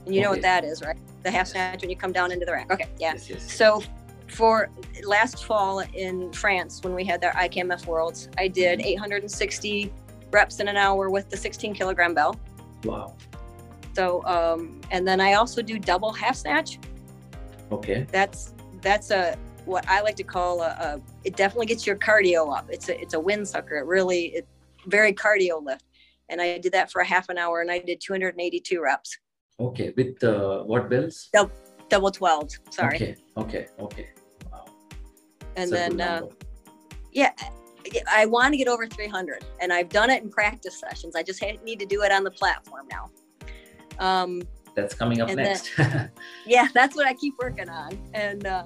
And 0.06 0.14
you 0.14 0.22
know 0.22 0.30
what 0.30 0.42
that 0.42 0.64
is, 0.64 0.82
right? 0.82 0.96
The 1.22 1.30
half 1.30 1.48
snatch 1.48 1.82
when 1.82 1.90
you 1.90 1.96
come 1.96 2.12
down 2.12 2.32
into 2.32 2.46
the 2.46 2.52
rack. 2.52 2.72
Okay, 2.72 2.88
yeah. 2.98 3.12
Yes, 3.12 3.28
yes. 3.28 3.52
So 3.52 3.82
for 4.28 4.70
last 5.04 5.44
fall 5.44 5.80
in 5.80 6.32
France 6.32 6.82
when 6.82 6.94
we 6.94 7.04
had 7.04 7.20
their 7.20 7.32
IKMF 7.32 7.86
Worlds, 7.86 8.28
I 8.38 8.48
did 8.48 8.78
mm-hmm. 8.78 8.88
860 8.88 9.92
reps 10.30 10.60
in 10.60 10.68
an 10.68 10.76
hour 10.76 11.10
with 11.10 11.28
the 11.30 11.36
16 11.36 11.74
kilogram 11.74 12.14
bell. 12.14 12.38
Wow. 12.84 13.16
So 13.94 14.24
um, 14.24 14.80
and 14.90 15.06
then 15.06 15.20
I 15.20 15.34
also 15.34 15.62
do 15.62 15.78
double 15.78 16.12
half 16.12 16.36
snatch. 16.36 16.78
Okay. 17.72 18.06
That's 18.10 18.54
that's 18.80 19.10
a 19.10 19.36
what 19.68 19.88
I 19.88 20.00
like 20.00 20.16
to 20.16 20.24
call 20.24 20.62
a, 20.62 20.68
a, 20.68 21.00
it 21.24 21.36
definitely 21.36 21.66
gets 21.66 21.86
your 21.86 21.96
cardio 21.96 22.56
up. 22.56 22.68
It's 22.70 22.88
a 22.88 23.00
it's 23.00 23.14
a 23.14 23.20
wind 23.20 23.46
sucker. 23.46 23.76
It 23.76 23.86
really 23.86 24.26
it 24.34 24.48
very 24.86 25.12
cardio 25.12 25.62
lift. 25.62 25.84
And 26.30 26.40
I 26.40 26.58
did 26.58 26.72
that 26.72 26.90
for 26.90 27.00
a 27.00 27.06
half 27.06 27.28
an 27.28 27.38
hour 27.38 27.60
and 27.60 27.70
I 27.70 27.78
did 27.78 28.00
282 28.00 28.82
reps. 28.82 29.16
Okay, 29.60 29.92
with 29.96 30.22
uh, 30.22 30.62
what 30.62 30.90
bells? 30.90 31.28
Double, 31.32 31.52
double 31.88 32.10
12. 32.10 32.50
Sorry. 32.70 32.96
Okay, 32.96 33.16
okay, 33.36 33.66
okay. 33.78 34.08
Wow. 34.52 34.66
And 35.56 35.70
That's 35.70 35.94
then 35.94 36.00
uh, 36.00 36.26
yeah, 37.12 37.32
I 38.10 38.26
want 38.26 38.52
to 38.52 38.58
get 38.58 38.68
over 38.68 38.86
300 38.86 39.44
and 39.60 39.72
I've 39.72 39.88
done 39.88 40.10
it 40.10 40.22
in 40.22 40.30
practice 40.30 40.78
sessions. 40.80 41.16
I 41.16 41.22
just 41.22 41.42
need 41.64 41.78
to 41.78 41.86
do 41.86 42.02
it 42.02 42.12
on 42.12 42.24
the 42.24 42.30
platform 42.30 42.86
now. 42.90 43.10
Um, 43.98 44.42
that's 44.74 44.94
coming 44.94 45.20
up 45.20 45.28
next. 45.34 45.76
Then, 45.76 46.10
yeah, 46.46 46.68
that's 46.72 46.94
what 46.94 47.06
I 47.06 47.14
keep 47.14 47.34
working 47.38 47.68
on. 47.68 47.98
And 48.14 48.46
uh, 48.46 48.64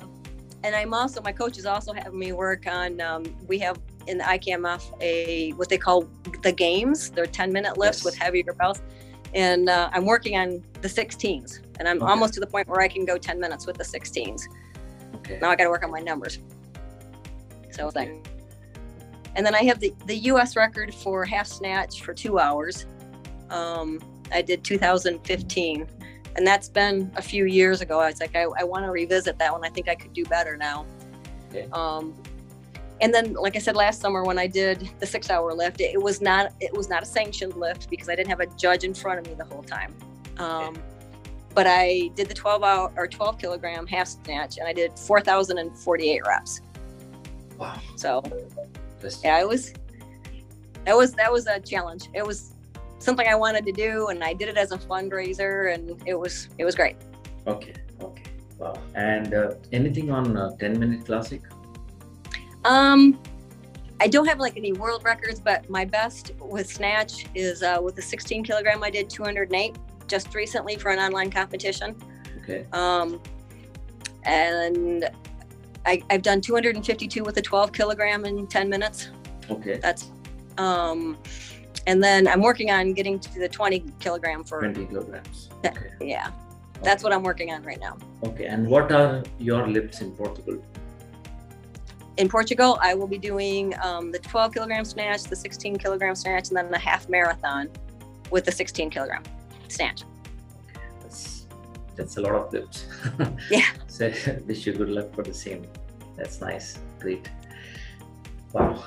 and 0.65 0.75
I'm 0.75 0.95
also 0.95 1.21
my 1.23 1.33
coach 1.33 1.59
is 1.59 1.67
also 1.67 1.93
having 1.93 2.19
me 2.19 2.33
work 2.33 2.67
on. 2.67 3.01
Um, 3.01 3.25
we 3.49 3.59
have 3.59 3.81
in 4.07 4.19
the 4.19 4.25
IKMF 4.25 5.01
a 5.01 5.51
what 5.53 5.69
they 5.69 5.79
call 5.79 6.09
the 6.43 6.53
games. 6.53 7.11
They're 7.11 7.27
10 7.27 7.53
minute 7.53 7.79
lifts 7.79 8.01
yes. 8.01 8.05
with 8.05 8.17
heavier 8.17 8.53
belts, 8.53 8.83
and 9.35 9.69
uh, 9.69 9.91
I'm 9.93 10.05
working 10.05 10.37
on 10.37 10.65
the 10.81 10.89
16s. 10.89 11.61
And 11.79 11.89
I'm 11.89 12.03
okay. 12.03 12.11
almost 12.11 12.35
to 12.35 12.41
the 12.41 12.47
point 12.47 12.69
where 12.69 12.81
I 12.81 12.89
can 12.89 13.05
go 13.05 13.19
10 13.19 13.41
minutes 13.41 13.67
with 13.67 13.77
the 13.77 13.85
16s. 13.85 14.43
Okay. 15.17 15.39
Now 15.41 15.51
I 15.51 15.57
got 15.57 15.65
to 15.65 15.71
work 15.71 15.85
on 15.85 15.91
my 15.91 16.01
numbers. 16.01 16.39
So 17.71 17.89
okay. 17.89 18.21
And 19.35 19.45
then 19.47 19.55
I 19.55 19.63
have 19.65 19.81
the, 19.81 19.95
the 20.07 20.17
U.S. 20.17 20.57
record 20.57 20.95
for 20.95 21.25
half 21.25 21.47
snatch 21.47 22.03
for 22.03 22.13
two 22.13 22.39
hours. 22.39 22.87
Um, 23.51 23.99
I 24.31 24.43
did 24.43 24.63
2015 24.63 25.89
and 26.37 26.47
that's 26.47 26.69
been 26.69 27.13
a 27.17 27.23
few 27.23 27.45
years 27.45 27.81
ago. 27.81 28.01
I 28.01 28.09
was 28.09 28.21
like, 28.21 28.35
I, 28.35 28.47
I 28.59 28.65
want 28.65 28.85
to 28.85 28.91
revisit 28.91 29.39
that 29.39 29.53
one. 29.53 29.65
I 29.65 29.69
think 29.69 29.89
I 29.89 29.95
could 29.95 30.13
do 30.13 30.25
better 30.25 30.57
now. 30.57 30.87
Um, 31.73 32.15
and 33.01 33.13
then, 33.13 33.35
like 33.35 33.57
I 33.57 33.59
said 33.59 33.77
last 33.77 34.01
summer, 34.01 34.23
when 34.25 34.39
I 34.39 34.47
did 34.47 34.89
the 35.01 35.07
six-hour 35.07 35.53
lift, 35.55 35.81
it, 35.81 35.95
it, 35.95 36.03
was 36.03 36.21
not 36.21 36.53
it 36.61 36.73
was 36.73 36.89
not 36.89 37.03
a 37.03 37.07
sanctioned 37.07 37.57
lift 37.57 37.91
because 37.91 38.09
I 38.09 38.15
didn't 38.15 38.31
have 38.31 38.41
a 38.41 38.47
judge 38.57 38.85
in 38.85 38.95
front 38.95 39.19
of 39.19 39.27
me 39.27 39.35
the 39.35 39.45
whole 39.45 39.63
time. 39.63 39.95
Um. 40.39 40.77
But 41.55 41.67
I 41.67 42.11
did 42.15 42.29
the 42.29 42.35
12 42.35 42.63
hour 42.63 42.93
or 42.97 43.07
12 43.07 43.39
kilogram 43.39 43.87
half 43.87 44.09
snatch, 44.09 44.57
and 44.57 44.67
I 44.67 44.73
did 44.73 44.99
4,048 44.99 46.27
reps. 46.27 46.63
Wow! 47.59 47.79
So, 47.97 48.23
yeah, 49.23 49.39
it 49.39 49.47
was 49.47 49.75
that 50.87 50.97
was 50.97 51.13
that 51.13 51.31
was 51.31 51.47
a 51.47 51.61
challenge. 51.61 52.09
It 52.15 52.27
was 52.27 52.52
something 53.03 53.27
I 53.27 53.35
wanted 53.35 53.67
to 53.67 53.73
do, 53.73 54.09
and 54.09 54.23
I 54.23 54.33
did 54.33 54.49
it 54.49 54.57
as 54.57 54.73
a 54.73 54.79
fundraiser, 54.79 55.75
and 55.75 56.01
it 56.07 56.19
was 56.19 56.49
it 56.59 56.65
was 56.65 56.75
great. 56.75 56.97
Okay, 57.47 57.75
okay, 58.01 58.31
wow. 58.59 58.75
And 58.95 59.35
uh, 59.35 59.55
anything 59.73 60.11
on 60.11 60.37
uh, 60.37 60.57
10 60.57 60.79
minute 60.79 61.05
classic? 61.05 61.43
Um, 62.65 63.19
I 64.01 64.09
don't 64.09 64.27
have 64.27 64.39
like 64.39 64.57
any 64.57 64.73
world 64.73 65.05
records, 65.05 65.41
but 65.41 65.69
my 65.69 65.85
best 65.85 66.33
with 66.41 66.69
snatch 66.69 67.27
is 67.35 67.63
uh, 67.63 67.79
with 67.83 67.97
the 67.97 68.03
16 68.03 68.45
kilogram. 68.45 68.83
I 68.83 68.91
did 68.91 69.11
208 69.11 69.77
just 70.07 70.35
recently 70.35 70.77
for 70.77 70.91
an 70.91 70.99
online 70.99 71.31
competition. 71.31 71.97
Okay. 72.43 72.67
Um, 72.73 73.21
and 74.25 75.09
I, 75.87 76.03
I've 76.11 76.23
done 76.23 76.41
252 76.41 77.25
with 77.25 77.37
a 77.37 77.43
12 77.43 77.73
kilogram 77.73 78.25
in 78.25 78.47
10 78.47 78.69
minutes. 78.69 79.11
Okay. 79.51 79.79
That's 79.79 80.11
um 80.59 81.17
and 81.87 82.03
then 82.03 82.29
I'm 82.29 82.41
working 82.41 82.71
on 82.71 82.93
getting 82.93 83.19
to 83.19 83.39
the 83.39 83.49
20 83.49 83.85
kilogram 84.01 84.45
for 84.45 84.61
20 84.61 84.87
kilograms. 84.87 85.49
Okay. 85.65 85.91
Yeah, 86.01 86.31
that's 86.83 87.03
what 87.03 87.13
I'm 87.13 87.23
working 87.23 87.53
on 87.53 87.63
right 87.63 87.81
now. 87.81 87.97
Okay, 88.23 88.47
and 88.47 88.67
what 88.67 88.93
are 88.93 89.23
your 89.39 89.67
lifts 89.67 90.01
in 90.01 90.13
Portugal? 90.13 90.63
In 92.19 92.29
Portugal, 92.29 92.79
I 92.81 92.95
will 92.95 93.07
be 93.07 93.19
doing 93.19 93.75
um, 93.83 94.13
the 94.13 94.19
12 94.19 94.55
kilogram 94.55 94.85
snatch, 94.85 95.23
the 95.25 95.37
16 95.37 95.77
kilogram 95.79 96.15
snatch, 96.15 96.49
and 96.49 96.57
then 96.57 96.71
the 96.71 96.79
half 96.79 97.09
marathon 97.09 97.69
with 98.31 98.45
the 98.45 98.53
16 98.53 98.91
kilogram 98.91 99.23
snatch. 99.69 100.03
Okay, 100.77 100.87
that's 101.01 101.47
that's 101.97 102.17
a 102.17 102.21
lot 102.21 102.35
of 102.35 102.53
lifts. 102.53 102.87
yeah. 103.51 103.67
so 103.87 104.13
wish 104.47 104.67
you 104.67 104.73
good 104.73 104.91
luck 104.91 105.15
for 105.15 105.23
the 105.23 105.35
same. 105.35 105.67
That's 106.17 106.41
nice. 106.41 106.79
Great. 107.01 107.29
Wow. 108.53 108.85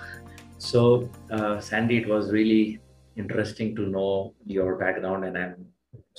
So, 0.57 1.09
uh, 1.31 1.59
Sandy, 1.59 1.97
it 1.97 2.07
was 2.07 2.31
really 2.31 2.79
interesting 3.15 3.75
to 3.75 3.83
know 3.87 4.33
your 4.45 4.77
background 4.77 5.25
and 5.25 5.37
i'm 5.37 5.55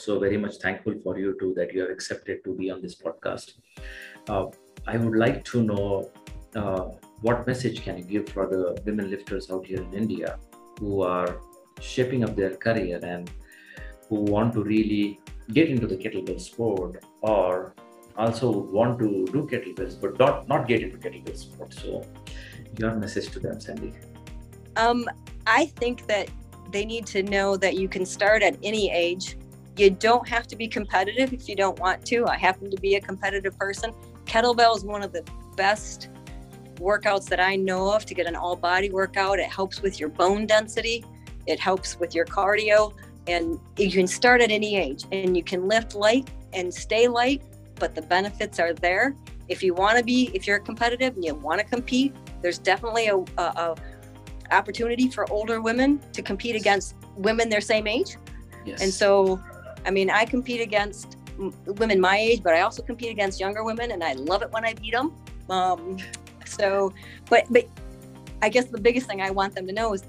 So 0.02 0.18
very 0.18 0.37
much 0.37 0.56
thankful 0.62 0.94
for 1.02 1.18
you 1.18 1.37
too 1.40 1.54
that 1.56 1.72
you 1.74 1.80
have 1.82 1.90
accepted 1.90 2.44
to 2.44 2.54
be 2.54 2.70
on 2.70 2.82
this 2.82 2.94
podcast. 3.04 3.52
Uh, 4.28 4.46
I 4.87 4.96
would 4.96 5.16
like 5.16 5.42
to 5.52 5.62
know 5.62 6.11
uh, 6.54 6.85
what 7.22 7.46
message 7.46 7.82
can 7.82 7.96
you 7.98 8.04
give 8.04 8.28
for 8.28 8.46
the 8.46 8.80
women 8.85 9.11
lifters 9.11 9.50
out 9.50 9.66
here 9.66 9.82
in 9.82 9.94
India 9.94 10.38
who 10.78 11.02
are 11.02 11.40
shaping 11.80 12.24
up 12.24 12.37
their 12.37 12.54
career 12.56 13.00
and 13.02 13.30
who 14.09 14.20
want 14.20 14.52
to 14.54 14.62
really 14.62 15.20
get 15.52 15.68
into 15.68 15.87
the 15.87 15.96
kettlebell 15.96 16.40
sport 16.40 17.02
or 17.22 17.74
also 18.16 18.50
want 18.50 18.98
to 18.98 19.26
do 19.32 19.46
kettlebells 19.50 20.00
but 20.00 20.18
not 20.18 20.48
not 20.48 20.66
get 20.66 20.82
into 20.82 20.96
kettlebell 20.96 21.37
sport 21.37 21.72
so 21.72 22.02
your 22.78 22.94
message 22.94 23.28
to 23.30 23.38
them 23.38 23.61
sandy 23.61 23.92
um, 24.76 25.04
i 25.46 25.66
think 25.66 26.06
that 26.06 26.28
they 26.70 26.85
need 26.85 27.07
to 27.07 27.22
know 27.22 27.57
that 27.57 27.76
you 27.76 27.88
can 27.88 28.05
start 28.05 28.42
at 28.42 28.57
any 28.62 28.90
age. 28.90 29.37
You 29.76 29.90
don't 29.90 30.26
have 30.29 30.46
to 30.48 30.57
be 30.57 30.68
competitive 30.68 31.33
if 31.33 31.48
you 31.48 31.57
don't 31.57 31.79
want 31.79 32.05
to. 32.07 32.26
I 32.26 32.37
happen 32.37 32.70
to 32.70 32.81
be 32.81 32.94
a 32.94 33.00
competitive 33.00 33.59
person. 33.59 33.92
Kettlebell 34.24 34.76
is 34.76 34.85
one 34.85 35.02
of 35.02 35.12
the 35.12 35.24
best 35.57 36.09
workouts 36.76 37.26
that 37.26 37.40
i 37.40 37.57
know 37.57 37.90
of 37.90 38.05
to 38.05 38.14
get 38.14 38.26
an 38.26 38.37
all 38.37 38.57
body 38.57 38.90
workout. 38.90 39.38
It 39.38 39.48
helps 39.48 39.81
with 39.81 39.98
your 39.98 40.09
bone 40.09 40.46
density. 40.46 41.05
It 41.46 41.59
helps 41.59 41.98
with 41.98 42.14
your 42.14 42.26
cardio. 42.26 42.92
And 43.26 43.59
you 43.76 43.90
can 43.90 44.07
start 44.07 44.40
at 44.40 44.50
any 44.50 44.76
age 44.76 45.05
and 45.11 45.37
you 45.37 45.42
can 45.42 45.66
lift 45.66 45.94
light 45.94 46.31
and 46.52 46.72
stay 46.72 47.09
light 47.09 47.42
but 47.79 47.94
the 47.94 48.00
benefits 48.00 48.59
are 48.59 48.72
there. 48.72 49.14
If 49.48 49.62
you 49.62 49.74
want 49.74 49.98
to 49.98 50.05
be 50.05 50.31
if 50.35 50.46
you're 50.46 50.59
competitive 50.59 51.14
and 51.14 51.24
you 51.24 51.35
want 51.35 51.61
to 51.61 51.66
compete 51.66 52.14
there's 52.42 52.59
definitely 52.59 53.09
a, 53.09 53.16
a, 53.16 53.42
a, 53.42 53.76
opportunity 54.50 55.09
for 55.09 55.30
older 55.30 55.61
women 55.61 56.00
to 56.12 56.22
compete 56.22 56.56
against 56.56 56.94
women 57.16 57.48
their 57.48 57.61
same 57.61 57.87
age. 57.87 58.16
Yes. 58.64 58.82
And 58.82 58.92
so 58.92 59.40
i 59.87 59.90
mean 59.90 60.11
i 60.11 60.24
compete 60.24 60.61
against 60.61 61.16
women 61.66 62.00
my 62.00 62.18
age 62.18 62.42
but 62.42 62.54
i 62.54 62.61
also 62.61 62.82
compete 62.82 63.11
against 63.11 63.38
younger 63.38 63.62
women 63.62 63.92
and 63.92 64.02
i 64.02 64.12
love 64.14 64.42
it 64.42 64.50
when 64.50 64.64
i 64.64 64.74
beat 64.74 64.92
them 64.92 65.12
um, 65.48 65.96
so 66.44 66.92
but 67.30 67.44
but 67.50 67.66
i 68.42 68.48
guess 68.48 68.66
the 68.66 68.80
biggest 68.80 69.06
thing 69.06 69.22
i 69.22 69.30
want 69.30 69.54
them 69.54 69.66
to 69.66 69.72
know 69.72 69.94
is 69.94 70.02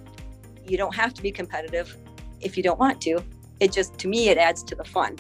you 0.68 0.78
don't 0.78 0.96
have 0.96 1.14
to 1.14 1.22
be 1.22 1.32
competitive 1.32 1.96
if 2.42 2.58
you 2.58 2.64
don't 2.64 2.80
want 2.80 3.02
to. 3.02 3.24
It 3.60 3.72
just 3.72 3.98
to 4.00 4.08
me 4.08 4.30
it 4.30 4.38
adds 4.38 4.64
to 4.64 4.76
the 4.76 4.84
fun. 4.84 5.18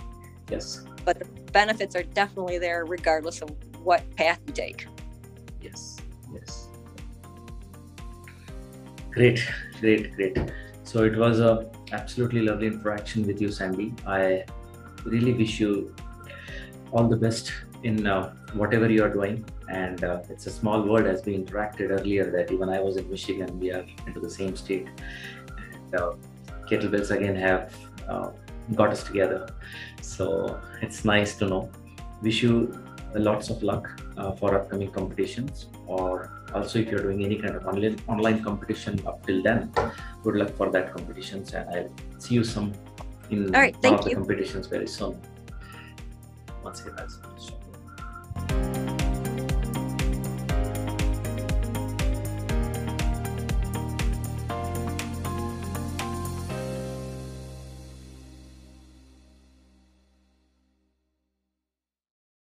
Yes. 0.49 0.83
But 1.05 1.19
the 1.19 1.25
benefits 1.51 1.95
are 1.95 2.03
definitely 2.03 2.57
there 2.57 2.85
regardless 2.85 3.41
of 3.41 3.49
what 3.83 4.03
path 4.15 4.39
you 4.45 4.53
take. 4.53 4.87
Yes. 5.61 5.97
Yes 6.33 6.66
great 9.17 9.39
great 9.79 10.15
great. 10.15 10.37
So 10.83 11.03
it 11.03 11.17
was 11.17 11.39
a 11.39 11.69
absolutely 11.91 12.41
lovely 12.41 12.67
interaction 12.67 13.25
with 13.27 13.41
you 13.41 13.51
sandy. 13.51 13.93
I 14.05 14.45
really 15.03 15.33
wish 15.33 15.59
you 15.59 15.95
all 16.91 17.07
the 17.07 17.17
best 17.17 17.51
in 17.83 18.07
uh, 18.07 18.33
whatever 18.53 18.89
you 18.89 19.03
are 19.03 19.09
doing. 19.09 19.45
And 19.69 20.03
uh, 20.03 20.21
it's 20.29 20.45
a 20.47 20.51
small 20.51 20.81
world 20.81 21.07
as 21.07 21.25
we 21.25 21.37
interacted 21.37 21.89
earlier 21.89 22.31
that 22.31 22.51
even 22.51 22.69
i 22.69 22.79
was 22.79 22.95
in 22.99 23.09
michigan 23.09 23.59
we 23.59 23.71
are 23.71 23.85
into 24.05 24.19
the 24.19 24.29
same 24.29 24.55
state. 24.55 24.87
And 25.57 25.95
uh, 25.95 26.13
kettlebells 26.69 27.11
again 27.17 27.35
have 27.35 27.73
uh, 28.07 28.29
got 28.75 28.89
us 28.91 29.03
together. 29.03 29.41
So 30.01 30.59
it's 30.81 31.03
nice 31.05 31.35
to 31.39 31.47
know. 31.47 31.71
Wish 32.21 32.43
you 32.43 32.53
lots 33.15 33.49
of 33.49 33.63
luck 33.63 33.89
uh, 34.17 34.31
for 34.33 34.55
upcoming 34.55 34.91
competitions 34.91 35.67
or 35.87 36.36
also 36.53 36.79
if 36.79 36.89
you're 36.89 37.01
doing 37.01 37.23
any 37.25 37.35
kind 37.35 37.55
of 37.55 37.65
online 37.67 37.97
online 38.07 38.43
competition 38.43 38.99
up 39.05 39.25
till 39.25 39.41
then 39.41 39.71
good 40.23 40.35
luck 40.35 40.51
for 40.55 40.69
that 40.69 40.93
competitions 40.93 41.53
and 41.53 41.69
i'll 41.69 42.19
see 42.19 42.35
you 42.35 42.43
some 42.43 42.73
in 43.29 43.53
All 43.53 43.61
right, 43.61 43.73
one 43.73 43.81
thank 43.81 43.99
of 43.99 44.03
the 44.05 44.11
you. 44.11 44.15
competitions 44.17 44.67
very 44.67 44.87
soon 44.87 45.19
once 46.63 46.81
again 46.81 46.95
that's 46.97 47.17